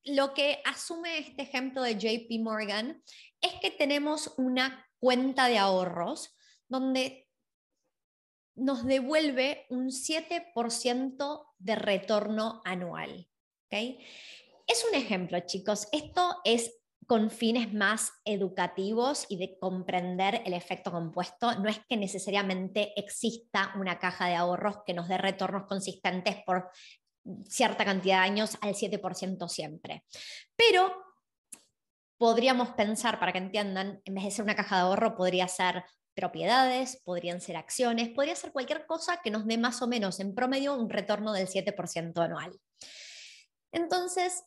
lo 0.07 0.33
que 0.33 0.61
asume 0.65 1.19
este 1.19 1.43
ejemplo 1.43 1.81
de 1.81 1.97
JP 1.97 2.41
Morgan 2.41 3.01
es 3.41 3.53
que 3.61 3.71
tenemos 3.71 4.33
una 4.37 4.85
cuenta 4.99 5.47
de 5.47 5.57
ahorros 5.57 6.35
donde 6.67 7.27
nos 8.55 8.85
devuelve 8.85 9.65
un 9.69 9.89
7% 9.89 11.45
de 11.59 11.75
retorno 11.75 12.61
anual. 12.65 13.29
¿okay? 13.65 13.99
Es 14.65 14.85
un 14.89 14.95
ejemplo, 14.95 15.39
chicos. 15.41 15.87
Esto 15.91 16.41
es 16.43 16.73
con 17.05 17.29
fines 17.31 17.73
más 17.73 18.11
educativos 18.25 19.25
y 19.29 19.37
de 19.37 19.57
comprender 19.59 20.41
el 20.45 20.53
efecto 20.53 20.91
compuesto. 20.91 21.57
No 21.59 21.69
es 21.69 21.79
que 21.87 21.95
necesariamente 21.95 22.91
exista 22.99 23.71
una 23.79 23.97
caja 23.97 24.27
de 24.27 24.35
ahorros 24.35 24.79
que 24.85 24.93
nos 24.93 25.07
dé 25.07 25.17
retornos 25.17 25.67
consistentes 25.67 26.35
por 26.45 26.69
cierta 27.47 27.85
cantidad 27.85 28.17
de 28.17 28.25
años 28.25 28.57
al 28.61 28.73
7% 28.73 29.47
siempre. 29.47 30.03
Pero 30.55 30.91
podríamos 32.17 32.69
pensar, 32.71 33.19
para 33.19 33.31
que 33.31 33.37
entiendan, 33.37 34.01
en 34.05 34.13
vez 34.13 34.23
de 34.25 34.31
ser 34.31 34.43
una 34.43 34.55
caja 34.55 34.77
de 34.77 34.81
ahorro, 34.83 35.15
podría 35.15 35.47
ser 35.47 35.83
propiedades, 36.15 36.99
podrían 37.03 37.41
ser 37.41 37.57
acciones, 37.57 38.09
podría 38.09 38.35
ser 38.35 38.51
cualquier 38.51 38.87
cosa 38.87 39.21
que 39.23 39.29
nos 39.29 39.45
dé 39.45 39.57
más 39.57 39.81
o 39.83 39.87
menos 39.87 40.19
en 40.19 40.33
promedio 40.33 40.73
un 40.73 40.89
retorno 40.89 41.31
del 41.31 41.47
7% 41.47 42.19
anual. 42.23 42.59
Entonces, 43.71 44.43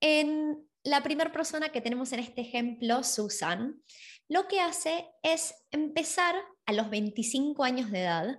en 0.00 0.68
la 0.82 1.02
primera 1.02 1.30
persona 1.30 1.70
que 1.70 1.80
tenemos 1.80 2.12
en 2.12 2.18
este 2.18 2.40
ejemplo, 2.40 3.04
Susan, 3.04 3.80
lo 4.28 4.48
que 4.48 4.60
hace 4.60 5.08
es 5.22 5.54
empezar 5.70 6.34
a 6.66 6.72
los 6.72 6.90
25 6.90 7.62
años 7.62 7.90
de 7.90 8.00
edad 8.00 8.38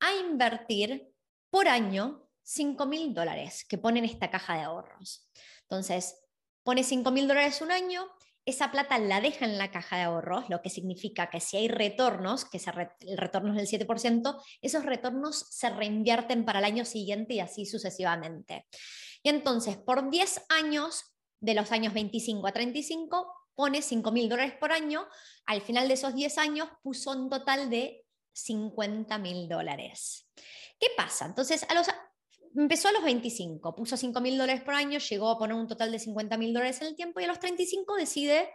a 0.00 0.14
invertir 0.16 1.08
por 1.50 1.68
año 1.68 2.25
5 2.46 2.86
mil 2.86 3.12
dólares 3.12 3.64
que 3.68 3.76
pone 3.76 3.98
en 3.98 4.04
esta 4.04 4.30
caja 4.30 4.54
de 4.54 4.62
ahorros. 4.62 5.28
Entonces, 5.62 6.16
pone 6.62 6.84
5 6.84 7.10
mil 7.10 7.26
dólares 7.26 7.60
un 7.60 7.72
año, 7.72 8.06
esa 8.44 8.70
plata 8.70 8.98
la 8.98 9.20
deja 9.20 9.44
en 9.44 9.58
la 9.58 9.72
caja 9.72 9.96
de 9.96 10.04
ahorros, 10.04 10.48
lo 10.48 10.62
que 10.62 10.70
significa 10.70 11.28
que 11.28 11.40
si 11.40 11.56
hay 11.56 11.66
retornos, 11.66 12.44
que 12.44 12.60
el 13.00 13.18
retorno 13.18 13.50
es 13.50 13.68
del 13.68 13.86
7%, 13.88 14.40
esos 14.62 14.84
retornos 14.84 15.46
se 15.50 15.70
reinvierten 15.70 16.44
para 16.44 16.60
el 16.60 16.64
año 16.64 16.84
siguiente 16.84 17.34
y 17.34 17.40
así 17.40 17.66
sucesivamente. 17.66 18.66
Y 19.24 19.30
entonces, 19.30 19.76
por 19.76 20.08
10 20.08 20.44
años, 20.48 21.16
de 21.40 21.54
los 21.54 21.72
años 21.72 21.92
25 21.92 22.46
a 22.46 22.52
35, 22.52 23.34
pone 23.56 23.82
5 23.82 24.12
mil 24.12 24.28
dólares 24.28 24.54
por 24.60 24.70
año. 24.70 25.04
Al 25.46 25.62
final 25.62 25.88
de 25.88 25.94
esos 25.94 26.14
10 26.14 26.38
años 26.38 26.68
puso 26.84 27.10
un 27.10 27.28
total 27.28 27.68
de 27.68 28.04
50 28.32 29.18
mil 29.18 29.48
dólares. 29.48 30.28
¿Qué 30.78 30.88
pasa? 30.96 31.26
Entonces, 31.26 31.66
a 31.68 31.74
los, 31.74 31.88
empezó 32.56 32.88
a 32.88 32.92
los 32.92 33.04
25, 33.04 33.74
puso 33.74 33.96
5 33.96 34.20
mil 34.20 34.38
dólares 34.38 34.62
por 34.62 34.74
año, 34.74 34.98
llegó 34.98 35.30
a 35.30 35.38
poner 35.38 35.56
un 35.56 35.68
total 35.68 35.92
de 35.92 35.98
50 35.98 36.36
mil 36.38 36.52
dólares 36.52 36.80
en 36.80 36.88
el 36.88 36.96
tiempo 36.96 37.20
y 37.20 37.24
a 37.24 37.28
los 37.28 37.40
35 37.40 37.96
decide 37.96 38.48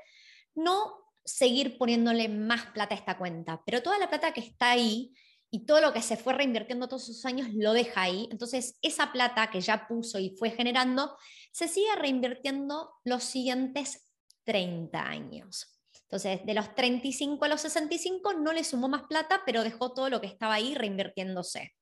no 0.56 1.02
seguir 1.24 1.78
poniéndole 1.78 2.28
más 2.30 2.66
plata 2.68 2.96
a 2.96 2.98
esta 2.98 3.18
cuenta, 3.18 3.62
pero 3.66 3.84
toda 3.84 4.00
la 4.00 4.10
plata 4.10 4.34
que 4.34 4.42
está 4.42 4.72
ahí 4.72 5.14
y 5.52 5.66
todo 5.66 5.82
lo 5.82 5.94
que 5.94 6.02
se 6.02 6.18
fue 6.18 6.34
reinvirtiendo 6.34 6.88
todos 6.88 7.10
esos 7.10 7.26
años 7.26 7.50
lo 7.54 7.74
deja 7.74 8.04
ahí. 8.04 8.30
Entonces, 8.32 8.78
esa 8.82 9.12
plata 9.12 9.52
que 9.52 9.60
ya 9.60 9.86
puso 9.86 10.18
y 10.18 10.36
fue 10.38 10.52
generando, 10.52 11.18
se 11.52 11.68
sigue 11.68 11.94
reinvirtiendo 11.98 12.90
los 13.04 13.24
siguientes 13.24 14.10
30 14.46 15.02
años. 15.02 15.78
Entonces, 16.04 16.46
de 16.46 16.54
los 16.54 16.74
35 16.74 17.46
a 17.46 17.50
los 17.50 17.62
65 17.62 18.34
no 18.34 18.54
le 18.54 18.64
sumó 18.64 18.88
más 18.88 19.04
plata, 19.04 19.44
pero 19.46 19.64
dejó 19.64 19.94
todo 19.94 20.10
lo 20.10 20.22
que 20.22 20.28
estaba 20.28 20.54
ahí 20.54 20.74
reinvirtiéndose. 20.74 21.74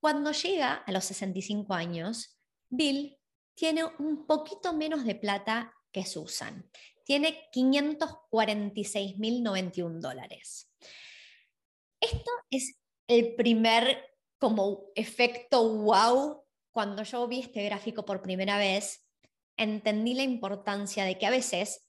cuando 0.00 0.32
llega 0.32 0.74
a 0.74 0.92
los 0.92 1.06
65 1.06 1.74
años, 1.74 2.38
Bill 2.68 3.18
tiene 3.54 3.84
un 3.98 4.26
poquito 4.26 4.72
menos 4.72 5.04
de 5.04 5.16
plata 5.16 5.74
que 5.90 6.04
Susan. 6.04 6.70
Tiene 7.04 7.48
546.091 7.52 10.00
dólares. 10.00 10.70
Esto 12.00 12.30
es 12.50 12.78
el 13.08 13.34
primer 13.34 14.04
como 14.38 14.84
efecto 14.94 15.68
wow, 15.68 16.44
cuando 16.70 17.02
yo 17.02 17.26
vi 17.26 17.40
este 17.40 17.64
gráfico 17.64 18.04
por 18.04 18.22
primera 18.22 18.56
vez, 18.58 19.04
entendí 19.56 20.14
la 20.14 20.22
importancia 20.22 21.04
de 21.04 21.18
que 21.18 21.26
a 21.26 21.30
veces 21.30 21.87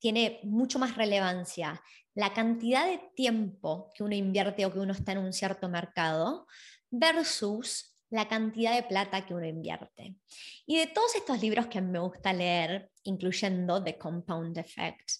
tiene 0.00 0.40
mucho 0.42 0.78
más 0.78 0.96
relevancia 0.96 1.80
la 2.14 2.32
cantidad 2.32 2.86
de 2.86 3.00
tiempo 3.14 3.90
que 3.94 4.02
uno 4.02 4.14
invierte 4.14 4.66
o 4.66 4.72
que 4.72 4.80
uno 4.80 4.92
está 4.92 5.12
en 5.12 5.18
un 5.18 5.32
cierto 5.32 5.68
mercado 5.68 6.46
versus 6.90 7.96
la 8.10 8.26
cantidad 8.26 8.74
de 8.74 8.82
plata 8.82 9.24
que 9.24 9.34
uno 9.34 9.46
invierte. 9.46 10.16
Y 10.66 10.76
de 10.76 10.88
todos 10.88 11.14
estos 11.14 11.40
libros 11.40 11.68
que 11.68 11.80
me 11.80 12.00
gusta 12.00 12.32
leer, 12.32 12.90
incluyendo 13.04 13.82
The 13.82 13.96
Compound 13.96 14.58
Effect, 14.58 15.10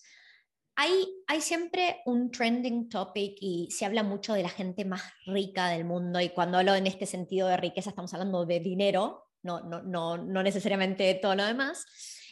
hay, 0.74 1.06
hay, 1.26 1.40
siempre 1.40 2.00
un 2.06 2.30
trending 2.30 2.88
topic 2.88 3.36
y 3.40 3.68
se 3.70 3.84
habla 3.84 4.02
mucho 4.02 4.32
de 4.32 4.42
la 4.42 4.48
gente 4.48 4.84
más 4.84 5.02
rica 5.26 5.68
del 5.68 5.84
mundo 5.84 6.20
y 6.20 6.30
cuando 6.30 6.58
hablo 6.58 6.74
en 6.74 6.86
este 6.86 7.06
sentido 7.06 7.48
de 7.48 7.58
riqueza 7.58 7.90
estamos 7.90 8.14
hablando 8.14 8.46
de 8.46 8.60
dinero, 8.60 9.26
no, 9.42 9.60
no, 9.60 9.82
no, 9.82 10.16
no 10.16 10.42
necesariamente 10.42 11.02
de 11.04 11.14
todo 11.14 11.34
lo 11.34 11.44
demás. 11.44 11.84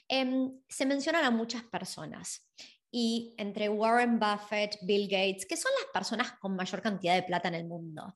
Em, 0.08 0.58
se 0.68 0.86
mencionan 0.86 1.24
a 1.24 1.30
muchas 1.30 1.62
personas 1.64 2.48
y 2.90 3.34
entre 3.36 3.68
Warren 3.68 4.18
Buffett, 4.18 4.78
Bill 4.82 5.06
Gates, 5.08 5.44
que 5.46 5.56
son 5.56 5.70
las 5.82 5.92
personas 5.92 6.32
con 6.40 6.56
mayor 6.56 6.80
cantidad 6.80 7.14
de 7.14 7.22
plata 7.22 7.48
en 7.48 7.54
el 7.54 7.66
mundo. 7.66 8.14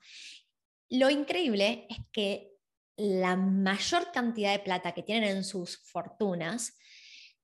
Lo 0.88 1.10
increíble 1.10 1.86
es 1.90 1.98
que 2.10 2.52
la 2.96 3.36
mayor 3.36 4.10
cantidad 4.12 4.52
de 4.52 4.58
plata 4.60 4.92
que 4.92 5.02
tienen 5.02 5.36
en 5.36 5.44
sus 5.44 5.78
fortunas 5.78 6.78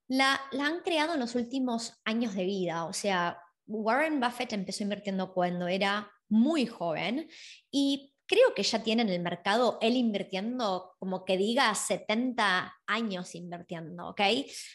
la, 0.09 0.41
la 0.53 0.67
han 0.67 0.81
creado 0.81 1.15
en 1.15 1.21
los 1.21 1.35
últimos 1.35 2.01
años 2.05 2.35
de 2.35 2.45
vida. 2.45 2.87
O 2.87 2.93
sea, 2.93 3.39
Warren 3.67 4.21
Buffett 4.21 4.55
empezó 4.55 4.83
invirtiendo 4.83 5.35
cuando 5.35 5.69
era 5.69 6.11
muy 6.31 6.67
joven 6.67 7.29
y 7.71 8.15
creo 8.29 8.55
que 8.55 8.63
ya 8.63 8.83
tiene 8.83 9.03
en 9.03 9.09
el 9.09 9.21
mercado 9.21 9.79
él 9.81 9.97
invirtiendo 9.97 10.95
como 10.99 11.25
que 11.25 11.37
diga 11.37 11.75
70 11.75 12.73
años 12.87 13.35
invirtiendo, 13.35 14.11
¿ok? 14.11 14.21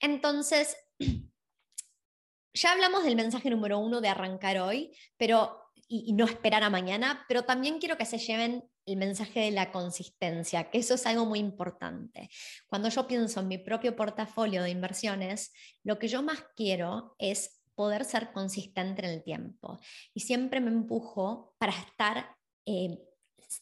Entonces, 0.00 0.76
ya 2.54 2.72
hablamos 2.72 3.04
del 3.04 3.16
mensaje 3.16 3.50
número 3.50 3.78
uno 3.78 4.00
de 4.00 4.08
arrancar 4.08 4.58
hoy, 4.58 4.96
pero 5.16 5.60
y, 5.88 6.12
no 6.14 6.24
esperar 6.24 6.62
a 6.62 6.70
mañana, 6.70 7.24
pero 7.28 7.44
también 7.44 7.78
quiero 7.78 7.96
que 7.96 8.06
se 8.06 8.18
lleven 8.18 8.64
el 8.86 8.96
mensaje 8.96 9.40
de 9.40 9.50
la 9.50 9.70
consistencia, 9.70 10.70
que 10.70 10.78
eso 10.78 10.94
es 10.94 11.06
algo 11.06 11.24
muy 11.24 11.38
importante. 11.38 12.28
Cuando 12.66 12.88
yo 12.88 13.06
pienso 13.06 13.40
en 13.40 13.48
mi 13.48 13.58
propio 13.58 13.96
portafolio 13.96 14.62
de 14.62 14.70
inversiones, 14.70 15.52
lo 15.82 15.98
que 15.98 16.08
yo 16.08 16.22
más 16.22 16.44
quiero 16.54 17.14
es 17.18 17.63
poder 17.74 18.04
ser 18.04 18.32
consistente 18.32 19.04
en 19.04 19.10
el 19.12 19.22
tiempo. 19.22 19.80
Y 20.14 20.20
siempre 20.20 20.60
me 20.60 20.70
empujo 20.70 21.54
para 21.58 21.72
estar 21.72 22.36
eh, 22.66 22.98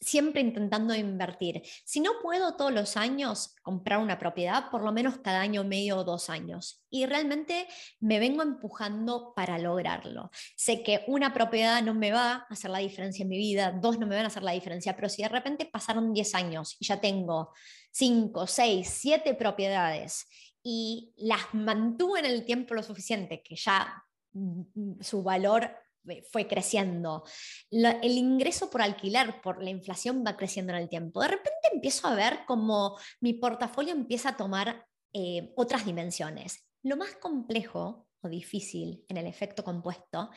siempre 0.01 0.41
intentando 0.41 0.95
invertir. 0.95 1.63
Si 1.85 2.01
no 2.01 2.13
puedo 2.23 2.57
todos 2.57 2.73
los 2.73 2.97
años 2.97 3.55
comprar 3.63 3.99
una 3.99 4.19
propiedad, 4.19 4.71
por 4.71 4.83
lo 4.83 4.93
menos 4.93 5.19
cada 5.19 5.41
año 5.41 5.65
medio 5.65 5.99
o 5.99 6.05
dos 6.05 6.31
años. 6.31 6.83
Y 6.91 7.07
realmente 7.07 7.67
me 8.01 8.19
vengo 8.19 8.43
empujando 8.43 9.33
para 9.35 9.59
lograrlo. 9.59 10.31
Sé 10.57 10.83
que 10.83 11.05
una 11.07 11.33
propiedad 11.33 11.83
no 11.83 11.95
me 11.95 12.13
va 12.13 12.33
a 12.33 12.47
hacer 12.51 12.71
la 12.71 12.79
diferencia 12.79 13.23
en 13.23 13.29
mi 13.29 13.39
vida, 13.39 13.73
dos 13.73 13.99
no 13.99 14.07
me 14.07 14.17
van 14.17 14.25
a 14.25 14.29
hacer 14.29 14.43
la 14.43 14.53
diferencia, 14.53 14.95
pero 14.95 15.09
si 15.09 15.23
de 15.23 15.29
repente 15.29 15.67
pasaron 15.67 16.13
10 16.13 16.35
años 16.35 16.77
y 16.79 16.87
ya 16.87 17.01
tengo 17.01 17.53
5, 17.93 18.47
6, 18.47 18.89
7 18.89 19.35
propiedades 19.35 20.27
y 20.63 21.13
las 21.17 21.53
mantuve 21.55 22.21
en 22.21 22.27
el 22.27 22.45
tiempo 22.45 22.75
lo 22.75 22.83
suficiente, 22.83 23.43
que 23.43 23.57
ya 23.57 24.05
mm, 24.33 25.01
su 25.01 25.23
valor 25.23 25.71
eh, 26.09 26.25
fue 26.31 26.47
creciendo. 26.47 27.25
el 27.71 28.13
ingreso 28.13 28.71
por 28.71 28.83
alquiler, 28.83 29.41
por 29.41 29.63
la 29.63 29.71
inflación 29.71 30.25
va 30.27 30.37
creciendo 30.37 30.73
en 30.73 30.81
el 30.81 30.89
tiempo. 30.89 31.21
De 31.21 31.29
repente 31.29 31.69
empiezo 31.73 32.09
a 32.09 32.15
ver 32.15 32.41
cómo 32.47 32.99
mi 33.21 33.35
portafolio 33.35 33.93
empieza 33.93 34.31
a 34.31 34.37
tomar 34.37 34.87
eh, 35.13 35.53
otras 35.57 35.85
dimensiones. 35.85 36.67
Lo 36.83 36.97
más 36.97 37.15
complejo 37.17 38.09
o 38.23 38.29
difícil 38.29 39.05
en 39.09 39.17
el 39.17 39.27
efecto 39.27 39.63
compuesto 39.63 40.31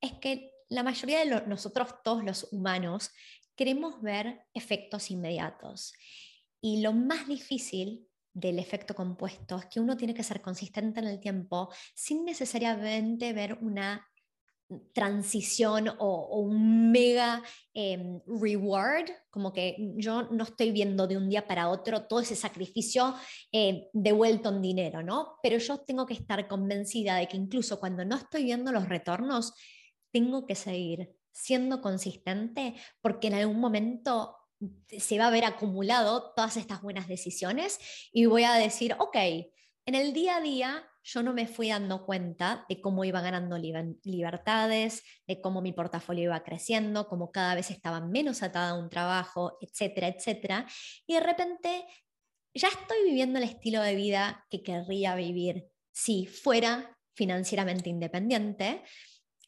es 0.00 0.12
que 0.14 0.52
la 0.68 0.82
mayoría 0.82 1.24
de 1.24 1.46
nosotros, 1.46 1.94
todos 2.04 2.24
los 2.24 2.48
humanos, 2.52 3.10
queremos 3.56 4.00
ver 4.00 4.46
efectos 4.54 5.10
inmediatos. 5.10 5.92
Y 6.62 6.80
lo 6.80 6.92
más 6.92 7.26
difícil 7.26 8.08
del 8.32 8.58
efecto 8.58 8.94
compuesto 8.94 9.58
es 9.58 9.66
que 9.66 9.80
uno 9.80 9.96
tiene 9.96 10.14
que 10.14 10.22
ser 10.22 10.40
consistente 10.40 11.00
en 11.00 11.06
el 11.06 11.20
tiempo 11.20 11.68
sin 11.94 12.24
necesariamente 12.24 13.32
ver 13.32 13.58
una 13.60 14.06
transición 14.92 15.88
o, 15.98 16.40
un 16.40 16.92
mega 16.92 17.42
em, 17.74 18.20
reward, 18.26 19.10
como 19.30 19.52
que 19.52 19.76
yo 19.96 20.28
no 20.30 20.44
estoy 20.44 20.70
viendo 20.70 21.06
de 21.06 21.16
un 21.16 21.28
día 21.28 21.46
para 21.46 21.68
otro 21.68 22.06
todo 22.06 22.20
ese 22.20 22.36
sacrificio 22.36 23.14
eh, 23.52 23.88
devuelto 23.92 24.50
en 24.50 24.62
dinero, 24.62 25.02
¿no? 25.02 25.38
Pero 25.42 25.58
yo 25.58 25.78
tengo 25.78 26.06
que 26.06 26.14
estar 26.14 26.46
convencida 26.46 27.16
de 27.16 27.26
que 27.26 27.36
incluso 27.36 27.80
cuando 27.80 28.04
no 28.04 28.16
estoy 28.16 28.44
viendo 28.44 28.72
los 28.72 28.88
retornos, 28.88 29.54
tengo 30.12 30.46
que 30.46 30.54
seguir 30.54 31.16
siendo 31.32 31.80
consistente 31.80 32.74
porque 33.00 33.28
en 33.28 33.34
algún 33.34 33.60
momento 33.60 34.36
se 34.88 35.18
va 35.18 35.28
a 35.28 35.30
ver 35.30 35.44
acumulado 35.44 36.32
todas 36.34 36.56
estas 36.56 36.82
buenas 36.82 37.08
decisiones 37.08 37.78
y 38.12 38.26
voy 38.26 38.44
a 38.44 38.54
decir, 38.54 38.94
ok, 38.98 39.16
en 39.86 39.94
el 39.94 40.12
día 40.12 40.36
a 40.36 40.40
día 40.40 40.86
yo 41.02 41.22
no 41.22 41.32
me 41.32 41.46
fui 41.46 41.70
dando 41.70 42.04
cuenta 42.04 42.66
de 42.68 42.80
cómo 42.80 43.04
iba 43.04 43.20
ganando 43.20 43.56
libertades, 43.58 45.02
de 45.26 45.40
cómo 45.40 45.62
mi 45.62 45.72
portafolio 45.72 46.24
iba 46.24 46.42
creciendo, 46.42 47.08
cómo 47.08 47.32
cada 47.32 47.54
vez 47.54 47.70
estaba 47.70 48.00
menos 48.00 48.42
atada 48.42 48.70
a 48.70 48.78
un 48.78 48.90
trabajo, 48.90 49.56
etcétera, 49.60 50.08
etcétera. 50.08 50.66
Y 51.06 51.14
de 51.14 51.20
repente 51.20 51.86
ya 52.54 52.68
estoy 52.68 53.04
viviendo 53.04 53.38
el 53.38 53.44
estilo 53.44 53.80
de 53.80 53.94
vida 53.94 54.46
que 54.50 54.62
querría 54.62 55.14
vivir 55.14 55.66
si 55.92 56.26
fuera 56.26 56.96
financieramente 57.14 57.88
independiente, 57.88 58.82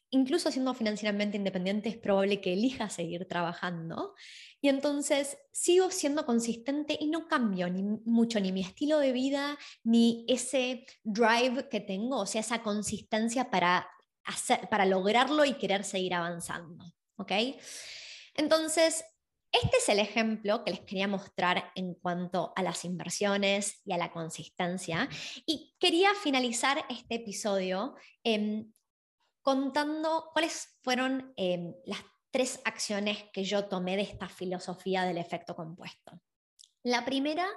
incluso 0.09 0.51
siendo 0.51 0.73
financieramente 0.73 1.37
independiente, 1.37 1.89
es 1.89 1.97
probable 1.97 2.41
que 2.41 2.53
elija 2.53 2.89
seguir 2.89 3.27
trabajando. 3.27 4.13
Y 4.63 4.69
entonces 4.69 5.37
sigo 5.51 5.91
siendo 5.91 6.25
consistente 6.25 6.97
y 6.97 7.07
no 7.07 7.27
cambio 7.27 7.69
ni 7.69 7.83
mucho 7.83 8.39
ni 8.39 8.53
mi 8.53 8.61
estilo 8.61 8.97
de 8.99 9.11
vida, 9.11 9.57
ni 9.83 10.23
ese 10.29 10.85
drive 11.03 11.67
que 11.67 11.81
tengo, 11.81 12.19
o 12.19 12.25
sea, 12.25 12.39
esa 12.39 12.63
consistencia 12.63 13.51
para, 13.51 13.85
para 14.69 14.85
lograrlo 14.85 15.43
y 15.43 15.55
querer 15.55 15.83
seguir 15.83 16.13
avanzando. 16.13 16.81
¿Ok? 17.17 17.33
Entonces, 18.35 19.03
este 19.51 19.77
es 19.79 19.89
el 19.89 19.99
ejemplo 19.99 20.63
que 20.63 20.71
les 20.71 20.79
quería 20.79 21.09
mostrar 21.09 21.73
en 21.75 21.95
cuanto 21.95 22.53
a 22.55 22.63
las 22.63 22.85
inversiones 22.85 23.81
y 23.83 23.91
a 23.91 23.97
la 23.97 24.13
consistencia. 24.13 25.09
Y 25.45 25.75
quería 25.77 26.15
finalizar 26.15 26.85
este 26.89 27.15
episodio 27.15 27.95
contando 29.41 30.29
cuáles 30.31 30.79
fueron 30.81 31.33
em, 31.35 31.73
las 31.83 31.99
tres 32.33 32.59
acciones 32.65 33.25
que 33.31 33.43
yo 33.43 33.65
tomé 33.65 33.95
de 33.95 34.01
esta 34.01 34.27
filosofía 34.27 35.03
del 35.03 35.19
efecto 35.19 35.55
compuesto. 35.55 36.19
La 36.81 37.05
primera, 37.05 37.47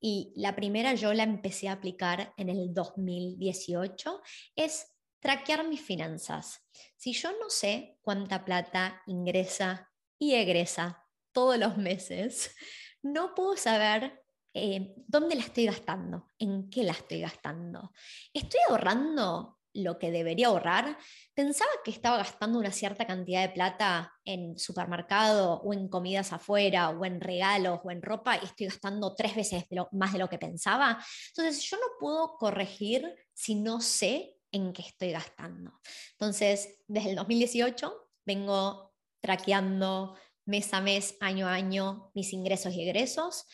y 0.00 0.32
la 0.36 0.54
primera 0.54 0.94
yo 0.94 1.12
la 1.12 1.24
empecé 1.24 1.68
a 1.68 1.72
aplicar 1.72 2.32
en 2.36 2.48
el 2.48 2.72
2018, 2.72 4.22
es 4.54 4.86
traquear 5.18 5.66
mis 5.66 5.80
finanzas. 5.80 6.64
Si 6.96 7.12
yo 7.12 7.32
no 7.32 7.50
sé 7.50 7.98
cuánta 8.00 8.44
plata 8.44 9.02
ingresa 9.06 9.92
y 10.18 10.34
egresa 10.34 11.04
todos 11.32 11.58
los 11.58 11.76
meses, 11.76 12.54
no 13.02 13.34
puedo 13.34 13.56
saber 13.56 14.22
eh, 14.54 14.94
dónde 15.08 15.34
la 15.34 15.42
estoy 15.42 15.66
gastando, 15.66 16.28
en 16.38 16.70
qué 16.70 16.84
la 16.84 16.92
estoy 16.92 17.20
gastando. 17.20 17.92
¿Estoy 18.32 18.60
ahorrando 18.68 19.58
lo 19.74 19.98
que 19.98 20.10
debería 20.10 20.48
ahorrar, 20.48 20.98
pensaba 21.34 21.70
que 21.84 21.90
estaba 21.90 22.18
gastando 22.18 22.58
una 22.58 22.72
cierta 22.72 23.06
cantidad 23.06 23.42
de 23.42 23.54
plata 23.54 24.12
en 24.24 24.58
supermercado 24.58 25.60
o 25.62 25.72
en 25.72 25.88
comidas 25.88 26.32
afuera 26.32 26.90
o 26.90 27.04
en 27.04 27.20
regalos 27.20 27.80
o 27.82 27.90
en 27.90 28.02
ropa 28.02 28.36
y 28.36 28.44
estoy 28.44 28.66
gastando 28.66 29.14
tres 29.14 29.34
veces 29.34 29.64
más 29.92 30.12
de 30.12 30.18
lo 30.18 30.28
que 30.28 30.38
pensaba. 30.38 31.02
Entonces 31.28 31.62
yo 31.62 31.76
no 31.78 31.86
puedo 31.98 32.36
corregir 32.36 33.14
si 33.32 33.54
no 33.54 33.80
sé 33.80 34.36
en 34.50 34.72
qué 34.72 34.82
estoy 34.82 35.12
gastando. 35.12 35.72
Entonces, 36.12 36.78
desde 36.86 37.10
el 37.10 37.16
2018 37.16 38.10
vengo 38.24 38.92
traqueando 39.20 40.16
mes 40.44 40.74
a 40.74 40.80
mes, 40.80 41.16
año 41.20 41.46
a 41.46 41.54
año, 41.54 42.10
mis 42.14 42.32
ingresos 42.32 42.74
y 42.74 42.82
egresos 42.82 43.46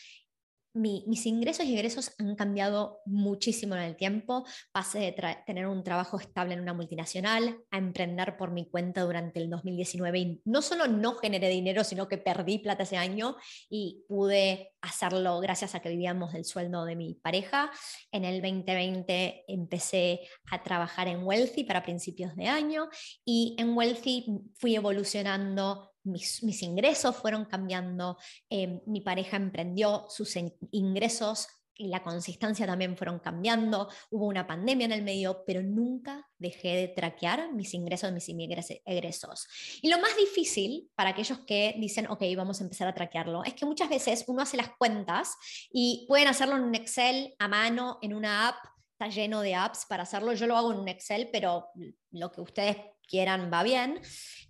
mis 0.74 1.26
ingresos 1.26 1.66
y 1.66 1.74
egresos 1.74 2.12
han 2.18 2.37
cambiado 2.37 3.00
muchísimo 3.07 3.74
en 3.74 3.83
el 3.83 3.96
tiempo. 3.96 4.46
Pasé 4.72 4.98
de 5.00 5.37
tener 5.46 5.66
un 5.66 5.83
trabajo 5.83 6.18
estable 6.18 6.54
en 6.54 6.61
una 6.61 6.74
multinacional 6.74 7.59
a 7.70 7.78
emprender 7.78 8.37
por 8.37 8.50
mi 8.50 8.68
cuenta 8.68 9.02
durante 9.02 9.40
el 9.40 9.50
2019 9.50 10.18
y 10.18 10.40
no 10.44 10.62
solo 10.62 10.87
no 10.87 11.14
generé 11.14 11.48
dinero, 11.48 11.85
sino 11.85 12.09
que 12.09 12.18
perdí 12.18 12.59
plata 12.59 12.85
ese 12.85 12.96
año 12.96 13.37
y 13.68 14.04
pude 14.09 14.72
hacerlo 14.81 15.40
gracias 15.40 15.74
a 15.74 15.81
que 15.81 15.88
vivíamos 15.88 16.33
del 16.33 16.44
sueldo 16.44 16.85
de 16.85 16.96
mi 16.96 17.14
pareja. 17.14 17.70
En 18.12 18.24
el 18.24 18.40
2020 18.40 19.44
empecé 19.48 20.20
a 20.50 20.62
trabajar 20.62 21.09
en 21.09 21.24
Wealthy 21.24 21.64
para 21.64 21.83
principios 21.83 22.37
de 22.37 22.46
año 22.46 22.88
y 23.24 23.57
en 23.59 23.76
Wealthy 23.76 24.26
fui 24.54 24.76
evolucionando 24.76 25.92
mis, 26.08 26.62
ingresos 26.62 27.16
fueron 27.16 27.44
cambiando, 27.44 28.18
eh, 28.50 28.80
mi 28.86 29.00
pareja 29.00 29.36
emprendió, 29.36 30.06
sus 30.08 30.34
ingresos 30.70 31.48
y 31.78 31.86
la 31.86 32.02
consistencia 32.02 32.66
también 32.66 32.96
fueron 32.96 33.20
cambiando, 33.20 33.88
hubo 34.10 34.26
una 34.26 34.46
pandemia 34.46 34.86
en 34.86 34.92
el 34.92 35.02
medio, 35.02 35.44
pero 35.46 35.62
nunca 35.62 36.28
dejé 36.36 36.74
de 36.74 36.88
traquear 36.88 37.52
mis 37.52 37.72
ingresos, 37.72 38.12
mis 38.12 38.28
egresos. 38.28 39.46
Y 39.80 39.88
lo 39.88 39.98
más 40.00 40.16
difícil 40.16 40.90
para 40.96 41.10
aquellos 41.10 41.38
que 41.46 41.76
dicen, 41.78 42.08
ok, 42.08 42.22
vamos 42.36 42.60
a 42.60 42.64
empezar 42.64 42.88
a 42.88 42.94
traquearlo, 42.94 43.44
es 43.44 43.54
que 43.54 43.64
muchas 43.64 43.88
veces 43.88 44.24
uno 44.26 44.42
hace 44.42 44.56
las 44.56 44.70
cuentas 44.76 45.36
y 45.70 46.04
pueden 46.08 46.26
hacerlo 46.26 46.56
en 46.56 46.64
un 46.64 46.74
Excel 46.74 47.34
a 47.38 47.46
mano, 47.46 47.98
en 48.02 48.12
una 48.12 48.48
app, 48.48 48.56
está 48.92 49.08
lleno 49.08 49.40
de 49.40 49.54
apps 49.54 49.86
para 49.88 50.02
hacerlo, 50.02 50.32
yo 50.32 50.48
lo 50.48 50.56
hago 50.56 50.72
en 50.72 50.80
un 50.80 50.88
Excel, 50.88 51.28
pero 51.32 51.68
lo 52.10 52.32
que 52.32 52.40
ustedes 52.40 52.76
quieran 53.08 53.50
va 53.52 53.62
bien. 53.62 54.00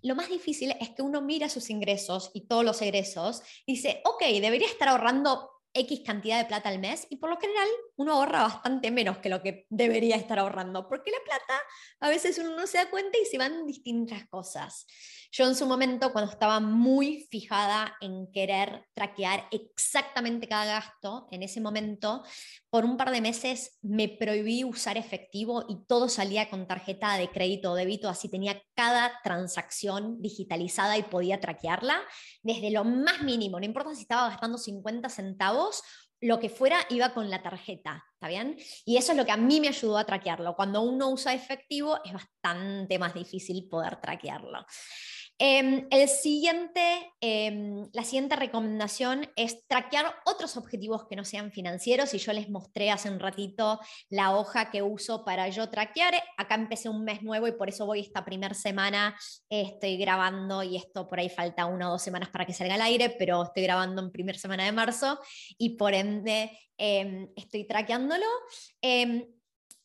Lo 0.01 0.15
más 0.15 0.29
difícil 0.29 0.75
es 0.79 0.89
que 0.91 1.01
uno 1.01 1.21
mira 1.21 1.49
sus 1.49 1.69
ingresos 1.69 2.31
y 2.33 2.47
todos 2.47 2.63
los 2.63 2.81
egresos 2.81 3.41
y 3.65 3.73
dice, 3.73 4.01
ok, 4.05 4.21
debería 4.41 4.67
estar 4.67 4.89
ahorrando 4.89 5.49
X 5.73 6.01
cantidad 6.05 6.39
de 6.39 6.45
plata 6.45 6.69
al 6.69 6.79
mes 6.79 7.05
y 7.09 7.17
por 7.17 7.29
lo 7.29 7.39
general 7.39 7.67
uno 7.95 8.13
ahorra 8.13 8.41
bastante 8.41 8.91
menos 8.91 9.19
que 9.19 9.29
lo 9.29 9.41
que 9.41 9.67
debería 9.69 10.15
estar 10.15 10.39
ahorrando, 10.39 10.87
porque 10.87 11.11
la 11.11 11.23
plata 11.23 11.61
a 11.99 12.09
veces 12.09 12.37
uno 12.39 12.55
no 12.55 12.65
se 12.65 12.79
da 12.79 12.89
cuenta 12.89 13.17
y 13.17 13.25
se 13.25 13.37
van 13.37 13.65
distintas 13.65 14.27
cosas. 14.27 14.87
Yo 15.31 15.45
en 15.45 15.55
su 15.55 15.67
momento, 15.67 16.11
cuando 16.11 16.31
estaba 16.31 16.59
muy 16.59 17.27
fijada 17.29 17.95
en 18.01 18.31
querer 18.31 18.87
traquear 18.95 19.47
exactamente 19.51 20.47
cada 20.47 20.65
gasto, 20.65 21.27
en 21.29 21.43
ese 21.43 21.61
momento, 21.61 22.23
por 22.71 22.83
un 22.83 22.97
par 22.97 23.11
de 23.11 23.21
meses 23.21 23.77
me 23.83 24.09
prohibí 24.09 24.63
usar 24.63 24.97
efectivo 24.97 25.65
y 25.69 25.85
todo 25.85 26.09
salía 26.09 26.49
con 26.49 26.65
tarjeta 26.65 27.15
de 27.15 27.29
crédito 27.29 27.71
o 27.71 27.75
débito, 27.75 28.09
así 28.09 28.27
tenía 28.27 28.59
cada 28.73 29.19
transacción 29.23 30.19
digitalizada 30.19 30.97
y 30.97 31.03
podía 31.03 31.39
traquearla 31.39 32.01
desde 32.41 32.71
lo 32.71 32.83
más 32.83 33.21
mínimo, 33.21 33.59
no 33.59 33.65
importa 33.65 33.93
si 33.93 34.01
estaba 34.01 34.29
gastando 34.29 34.57
50 34.57 35.09
centavos 35.09 35.83
lo 36.21 36.39
que 36.39 36.49
fuera 36.49 36.79
iba 36.89 37.13
con 37.13 37.29
la 37.29 37.41
tarjeta, 37.41 38.03
¿está 38.13 38.27
bien? 38.27 38.57
Y 38.85 38.97
eso 38.97 39.13
es 39.13 39.17
lo 39.17 39.25
que 39.25 39.31
a 39.31 39.37
mí 39.37 39.61
me 39.61 39.69
ayudó 39.69 39.97
a 39.97 40.05
traquearlo. 40.05 40.55
Cuando 40.55 40.81
uno 40.81 41.09
usa 41.09 41.33
efectivo 41.33 41.97
es 42.03 42.11
bastante 42.11 42.99
más 42.99 43.13
difícil 43.13 43.67
poder 43.69 44.01
traquearlo. 44.01 44.65
Em, 45.41 45.87
el 45.89 46.09
siguiente, 46.09 47.13
em, 47.21 47.89
la 47.93 48.03
siguiente 48.03 48.35
recomendación 48.35 49.31
es 49.37 49.65
traquear 49.67 50.13
otros 50.25 50.57
objetivos 50.57 51.07
que 51.07 51.15
no 51.15 51.23
sean 51.23 51.53
financieros. 51.53 52.13
Y 52.13 52.17
yo 52.17 52.33
les 52.33 52.49
mostré 52.49 52.91
hace 52.91 53.09
un 53.09 53.21
ratito 53.21 53.79
la 54.09 54.35
hoja 54.35 54.69
que 54.69 54.81
uso 54.81 55.23
para 55.23 55.47
yo 55.47 55.69
traquear. 55.69 56.13
Acá 56.35 56.55
empecé 56.55 56.89
un 56.89 57.05
mes 57.05 57.23
nuevo 57.23 57.47
y 57.47 57.53
por 57.53 57.69
eso 57.69 57.85
voy 57.85 58.01
esta 58.01 58.25
primera 58.25 58.53
semana. 58.53 59.15
estoy 59.49 59.97
grabando 59.97 60.61
y 60.61 60.75
esto 60.75 61.07
por 61.07 61.19
ahí 61.19 61.29
falta 61.29 61.65
una 61.65 61.87
o 61.87 61.91
dos 61.93 62.01
semanas 62.01 62.29
para 62.29 62.45
que 62.45 62.53
salga 62.53 62.75
al 62.75 62.81
aire, 62.81 63.09
pero 63.17 63.43
estoy 63.43 63.63
grabando 63.63 64.01
en 64.01 64.11
primera 64.11 64.37
semana 64.37 64.65
de 64.65 64.73
marzo 64.73 65.19
y 65.57 65.77
por 65.77 65.93
ende 65.93 66.51
em, 66.77 67.29
estoy 67.37 67.65
traqueándolo. 67.65 68.25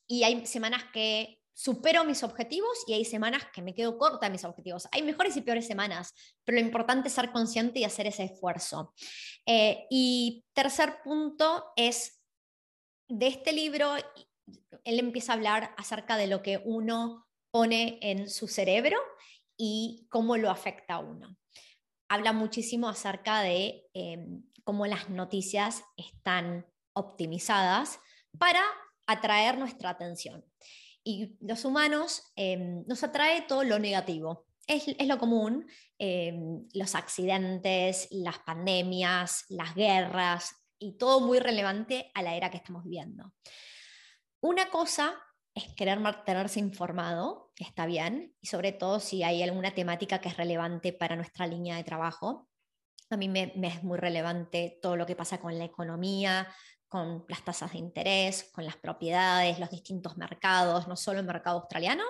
y 0.06 0.22
hay 0.22 0.44
semanas 0.46 0.84
que 0.92 1.38
supero 1.54 2.04
mis 2.04 2.24
objetivos 2.24 2.84
y 2.88 2.94
hay 2.94 3.04
semanas 3.04 3.46
que 3.52 3.62
me 3.62 3.74
quedo 3.74 3.96
corta 3.96 4.26
en 4.26 4.32
mis 4.32 4.44
objetivos. 4.44 4.88
Hay 4.90 5.02
mejores 5.02 5.36
y 5.36 5.40
peores 5.40 5.66
semanas, 5.66 6.12
pero 6.44 6.58
lo 6.58 6.64
importante 6.64 7.08
es 7.08 7.14
ser 7.14 7.30
consciente 7.30 7.78
y 7.78 7.84
hacer 7.84 8.08
ese 8.08 8.24
esfuerzo. 8.24 8.92
Eh, 9.46 9.86
y 9.88 10.44
tercer 10.52 11.00
punto 11.02 11.72
es, 11.76 12.20
de 13.08 13.28
este 13.28 13.52
libro, 13.52 13.94
él 14.84 14.98
empieza 14.98 15.32
a 15.32 15.36
hablar 15.36 15.74
acerca 15.78 16.16
de 16.16 16.26
lo 16.26 16.42
que 16.42 16.60
uno 16.64 17.28
pone 17.52 17.98
en 18.02 18.28
su 18.28 18.48
cerebro 18.48 18.98
y 19.56 20.08
cómo 20.10 20.36
lo 20.36 20.50
afecta 20.50 20.94
a 20.94 20.98
uno. 20.98 21.36
Habla 22.08 22.32
muchísimo 22.32 22.88
acerca 22.88 23.40
de 23.42 23.86
em, 23.94 24.42
cómo 24.64 24.86
las 24.86 25.08
noticias 25.08 25.84
están 25.96 26.66
optimizadas 26.94 28.00
para 28.38 28.62
atraer 29.06 29.58
nuestra 29.58 29.90
atención 29.90 30.44
y 31.04 31.36
los 31.40 31.64
humanos 31.66 32.32
em, 32.34 32.82
nos 32.86 33.04
atrae 33.04 33.42
todo 33.42 33.62
lo 33.62 33.78
negativo. 33.78 34.46
Es, 34.66 34.86
lo 35.06 35.18
común, 35.18 35.66
em, 35.98 36.66
los 36.72 36.94
accidentes, 36.94 38.08
las 38.10 38.38
pandemias, 38.38 39.44
las 39.50 39.74
guerras 39.74 40.54
y 40.78 40.96
todo 40.96 41.20
muy 41.20 41.38
relevante 41.38 42.10
a 42.14 42.22
la 42.22 42.34
era 42.34 42.50
que 42.50 42.56
estamos 42.56 42.84
viviendo. 42.84 43.34
Una 44.40 44.70
cosa 44.70 45.14
es 45.54 45.72
querer 45.74 46.00
mantenerse 46.00 46.58
informado, 46.58 47.52
está 47.56 47.86
bien, 47.86 48.34
y 48.40 48.46
sobre 48.46 48.72
todo 48.72 48.98
si 48.98 49.22
hay 49.22 49.42
alguna 49.42 49.74
temática 49.74 50.20
que 50.20 50.30
es 50.30 50.36
relevante 50.36 50.92
para 50.92 51.16
nuestra 51.16 51.46
línea 51.46 51.76
de 51.76 51.84
trabajo. 51.84 52.48
A 53.10 53.16
mí 53.16 53.28
me, 53.28 53.52
es 53.62 53.84
muy 53.84 53.98
relevante 53.98 54.78
todo 54.82 54.96
lo 54.96 55.06
que 55.06 55.14
pasa 55.14 55.38
con 55.38 55.56
la 55.58 55.64
economía, 55.64 56.48
con 56.94 57.24
las 57.26 57.42
tasas 57.42 57.72
de 57.72 57.78
interés, 57.78 58.52
con 58.52 58.64
las 58.64 58.76
propiedades, 58.76 59.58
los 59.58 59.68
distintos 59.68 60.16
mercados, 60.16 60.86
no 60.86 60.96
solo 60.96 61.18
el 61.18 61.26
mercado 61.26 61.58
australiano, 61.58 62.04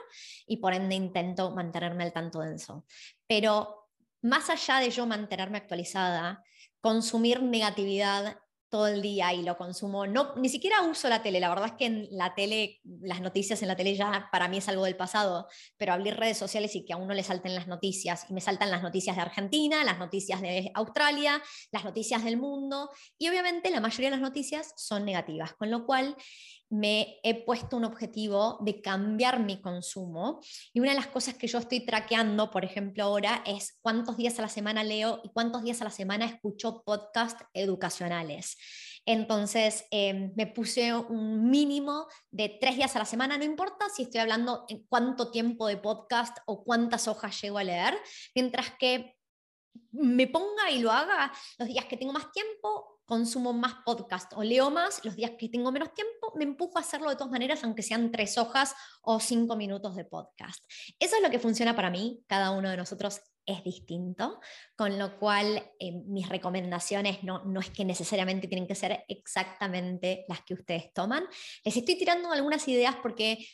y 0.47 0.59
por 0.59 0.75
ende 0.75 0.95
intento 0.95 1.53
mantenerme 1.53 2.05
al 2.05 2.13
tanto 2.13 2.41
de 2.41 2.57
eso. 2.57 2.85
Pero 3.27 3.89
más 4.21 4.51
allá 4.51 4.81
de 4.81 4.91
yo 4.91 5.07
mantenerme 5.07 5.57
actualizada, 5.57 6.45
consumir 6.83 7.43
negatividad 7.43 8.37
todo 8.75 8.89
el 8.89 9.03
día 9.03 9.33
y 9.33 9.45
lo 9.45 9.57
consumo. 9.57 10.05
No, 10.05 10.35
ni 10.35 10.49
siquiera 10.49 10.83
uso 10.83 11.09
la 11.09 11.23
tele. 11.23 11.39
La 11.39 11.49
verdad 11.49 11.67
es 11.67 11.73
que 11.75 11.87
en 11.87 12.09
la 12.11 12.35
tele, 12.35 12.81
las 13.03 13.21
noticias 13.21 13.63
en 13.63 13.69
la 13.69 13.77
tele 13.77 13.95
ya 13.95 14.29
para 14.33 14.49
mí 14.49 14.57
es 14.57 14.69
algo 14.69 14.85
del 14.85 14.97
pasado, 14.97 15.47
pero 15.77 15.93
abrir 15.93 16.17
redes 16.17 16.39
sociales 16.39 16.75
y 16.75 16.85
que 16.85 16.93
a 16.93 16.97
uno 16.97 17.15
le 17.15 17.23
salten 17.23 17.55
las 17.55 17.69
noticias. 17.69 18.27
Y 18.29 18.35
me 18.35 18.41
saltan 18.41 18.73
las 18.73 18.83
noticias 18.83 19.15
de 19.15 19.23
Argentina, 19.23 19.85
las 19.85 20.01
noticias 20.01 20.41
de 20.43 20.73
Australia, 20.75 21.41
las 21.71 21.85
noticias 21.85 22.25
del 22.25 22.37
mundo. 22.37 22.91
Y 23.17 23.29
obviamente 23.29 23.71
la 23.71 23.81
mayoría 23.81 24.09
de 24.09 24.17
las 24.17 24.21
noticias 24.21 24.75
son 24.77 25.05
negativas, 25.05 25.55
con 25.55 25.71
lo 25.71 25.87
cual 25.87 26.17
me 26.75 27.21
he 27.23 27.45
puesto 27.45 27.77
un 27.77 27.85
objetivo 27.85 28.59
de 28.61 28.83
cambiar 28.83 29.39
mi 29.39 29.61
consumo. 29.61 30.41
Y 30.73 30.81
una 30.81 30.91
de 30.91 30.97
las 30.97 31.07
cosas 31.07 31.35
que 31.35 31.47
yo 31.47 31.59
estoy 31.59 31.87
traqueando, 31.87 32.51
por 32.51 32.65
ejemplo, 32.65 33.05
ahora 33.05 33.43
es 33.47 33.79
cuántos 33.81 34.17
días 34.17 34.39
a 34.39 34.43
la 34.43 34.49
semana 34.49 34.83
leo 34.83 35.21
y 35.23 35.29
cuántos 35.29 35.63
días 35.63 35.81
a 35.81 35.85
la 35.85 35.91
semana 35.91 36.27
escucho 36.27 36.83
podcasts 36.85 37.45
educacionales. 37.55 38.57
Entonces, 39.07 39.85
em, 39.91 40.33
me 40.35 40.47
puse 40.47 40.93
un 40.95 41.49
mínimo 41.49 42.07
de 42.31 42.59
tres 42.61 42.75
días 42.77 42.97
a 42.97 42.99
la 42.99 43.05
semana, 43.05 43.39
no 43.39 43.45
importa 43.45 43.87
si 43.95 44.03
estoy 44.03 44.21
hablando 44.21 44.65
en 44.69 44.85
cuánto 44.89 45.31
tiempo 45.31 45.69
de 45.69 45.77
podcast 45.77 46.39
o 46.47 46.65
cuántas 46.65 47.07
hojas 47.07 47.41
llego 47.41 47.59
a 47.59 47.65
leer, 47.65 47.97
mientras 48.35 48.73
que 48.79 49.15
me 49.93 50.27
ponga 50.27 50.71
y 50.71 50.81
lo 50.81 50.91
haga 50.91 51.33
los 51.59 51.69
días 51.69 51.85
que 51.85 51.97
tengo 51.97 52.13
más 52.13 52.33
tiempo, 52.33 52.94
consumo 53.05 53.53
más 53.53 53.75
podcast 53.85 54.33
o 54.35 54.43
leo 54.43 54.71
más, 54.71 55.05
los 55.05 55.17
días 55.17 55.33
que 55.39 55.49
tengo 55.49 55.71
menos 55.73 55.93
tiempo, 55.93 56.33
me 56.37 56.45
empujo 56.45 56.79
a 56.79 56.81
hacerlo 56.81 57.11
de 57.11 57.17
todas 57.17 57.31
maneras, 57.31 57.63
aunque 57.65 57.83
sean 57.83 58.11
tres 58.11 58.39
hojas 58.39 58.75
o 59.03 59.21
cinco 59.21 59.57
minutos 59.57 59.97
de 59.97 60.05
podcast. 60.05 60.65
Eso 60.99 61.17
es 61.17 61.23
lo 61.23 61.31
que 61.31 61.39
funciona 61.39 61.77
para 61.77 61.91
mí. 61.91 62.23
Cada 62.27 62.51
uno 62.51 62.71
de 62.71 62.77
nosotros 62.77 63.21
es 63.47 63.63
distinto, 63.63 64.41
con 64.77 64.99
lo 64.99 65.19
cual 65.19 65.71
eh, 65.79 65.93
mis 66.07 66.29
recomendaciones 66.29 67.23
no, 67.23 67.45
no 67.45 67.61
es 67.61 67.71
que 67.71 67.85
necesariamente 67.85 68.49
tienen 68.49 68.67
que 68.67 68.75
ser 68.75 69.05
exactamente 69.09 70.25
las 70.29 70.43
que 70.43 70.55
ustedes 70.55 70.93
toman. 70.93 71.25
Les 71.65 71.77
estoy 71.77 71.97
tirando 71.97 72.33
algunas 72.33 72.67
ideas 72.69 72.97
porque 73.03 73.47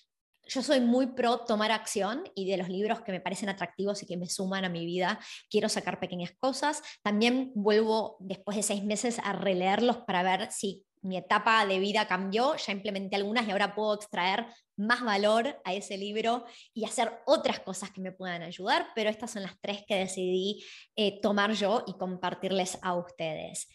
yo 0.51 0.63
soy 0.63 0.81
muy 0.81 1.07
pro 1.07 1.39
tomar 1.39 1.71
acción 1.71 2.25
y 2.35 2.51
de 2.51 2.57
los 2.57 2.69
libros 2.69 3.03
que 3.03 3.13
me 3.13 3.21
parecen 3.21 3.49
atractivos 3.49 4.03
y 4.03 4.07
que 4.07 4.17
me 4.17 4.29
suman 4.29 4.65
a 4.65 4.69
mi 4.69 4.85
vida, 4.85 5.21
quiero 5.49 5.69
sacar 5.69 6.01
pequeñas 6.01 6.33
cosas. 6.39 6.83
También 7.03 7.53
vuelvo 7.55 8.17
después 8.19 8.57
de 8.57 8.65
seis 8.65 8.83
meses 8.83 9.21
a 9.23 9.33
releerlos 9.33 9.99
para 9.99 10.23
ver 10.23 10.51
si 10.51 10.85
mi 11.03 11.17
etapa 11.17 11.65
de 11.65 11.79
vida 11.79 12.07
cambió, 12.07 12.57
ya 12.57 12.73
implementé 12.73 13.17
algunas 13.17 13.47
y 13.47 13.53
ahora 13.53 13.75
puedo 13.75 13.95
extraer 13.95 14.47
más 14.77 15.03
valor 15.03 15.61
a 15.65 15.73
ese 15.73 15.97
libro 15.97 16.45
y 16.75 16.85
hacer 16.85 17.23
otras 17.27 17.61
cosas 17.61 17.91
que 17.91 18.01
me 18.01 18.13
puedan 18.13 18.43
ayudar, 18.43 18.89
pero 18.95 19.09
estas 19.09 19.31
son 19.31 19.43
las 19.43 19.59
tres 19.61 19.85
que 19.87 19.95
decidí 19.95 20.63
eh, 20.97 21.21
tomar 21.23 21.53
yo 21.53 21.85
y 21.87 21.95
compartirles 21.95 22.79
a 22.83 22.95
ustedes. 22.97 23.69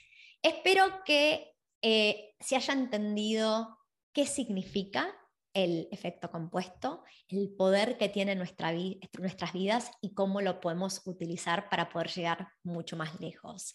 Espero 0.44 1.04
que 1.04 1.54
eh, 1.82 2.36
se 2.40 2.58
haya 2.58 2.74
entendido 2.74 3.80
qué 4.14 4.28
significa 4.28 5.12
el 5.56 5.88
efecto 5.92 6.30
compuesto, 6.30 7.04
el 7.30 7.56
poder 7.58 7.98
que 7.98 8.10
tiene 8.10 8.36
nuestra 8.36 8.72
nuestras 9.18 9.54
vidas 9.54 9.90
y 10.02 10.14
cómo 10.14 10.42
lo 10.42 10.60
podemos 10.60 11.02
utilizar 11.06 11.70
para 11.70 11.90
poder 11.90 12.10
llegar 12.10 12.50
mucho 12.62 12.98
más 12.98 13.20
lejos. 13.20 13.74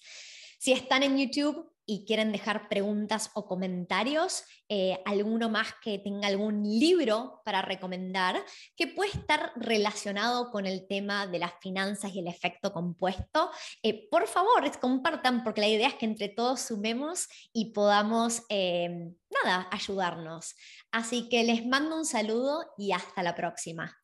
Si 0.58 0.72
están 0.72 1.02
en 1.02 1.16
YouTube 1.16 1.72
y 1.90 2.05
quieren 2.05 2.31
dejar 2.31 2.68
preguntas 2.68 3.33
o 3.35 3.46
comentarios, 3.46 4.44
eh, 4.68 5.03
alguno 5.05 5.50
más 5.50 5.74
que 5.83 5.98
tenga 5.98 6.29
algún 6.29 6.62
libro 6.62 7.42
para 7.44 7.62
recomendar 7.62 8.40
que 8.76 8.87
puede 8.87 9.11
estar 9.11 9.50
relacionado 9.57 10.53
con 10.53 10.66
el 10.66 10.87
tema 10.87 11.26
de 11.26 11.40
las 11.40 11.55
finanzas 11.61 12.14
y 12.14 12.20
el 12.20 12.29
efecto 12.29 12.72
compuesto, 12.72 13.50
eh, 13.83 14.09
por 14.09 14.29
favor, 14.29 14.70
compartan 14.79 15.42
porque 15.42 15.62
la 15.62 15.66
idea 15.66 15.88
es 15.88 15.94
que 15.94 16.07
entre 16.07 16.29
todos 16.29 16.61
sumemos 16.61 17.26
y 17.53 17.72
podamos, 17.72 18.44
eh, 18.50 19.11
nada, 19.42 19.66
ayudarnos. 19.72 20.55
Así 20.92 21.29
que 21.29 21.42
les 21.42 21.66
mando 21.66 21.96
un 21.96 22.07
saludo 22.07 22.66
y 22.79 22.92
hasta 22.92 23.24
la 23.24 23.35
próxima. 23.35 23.99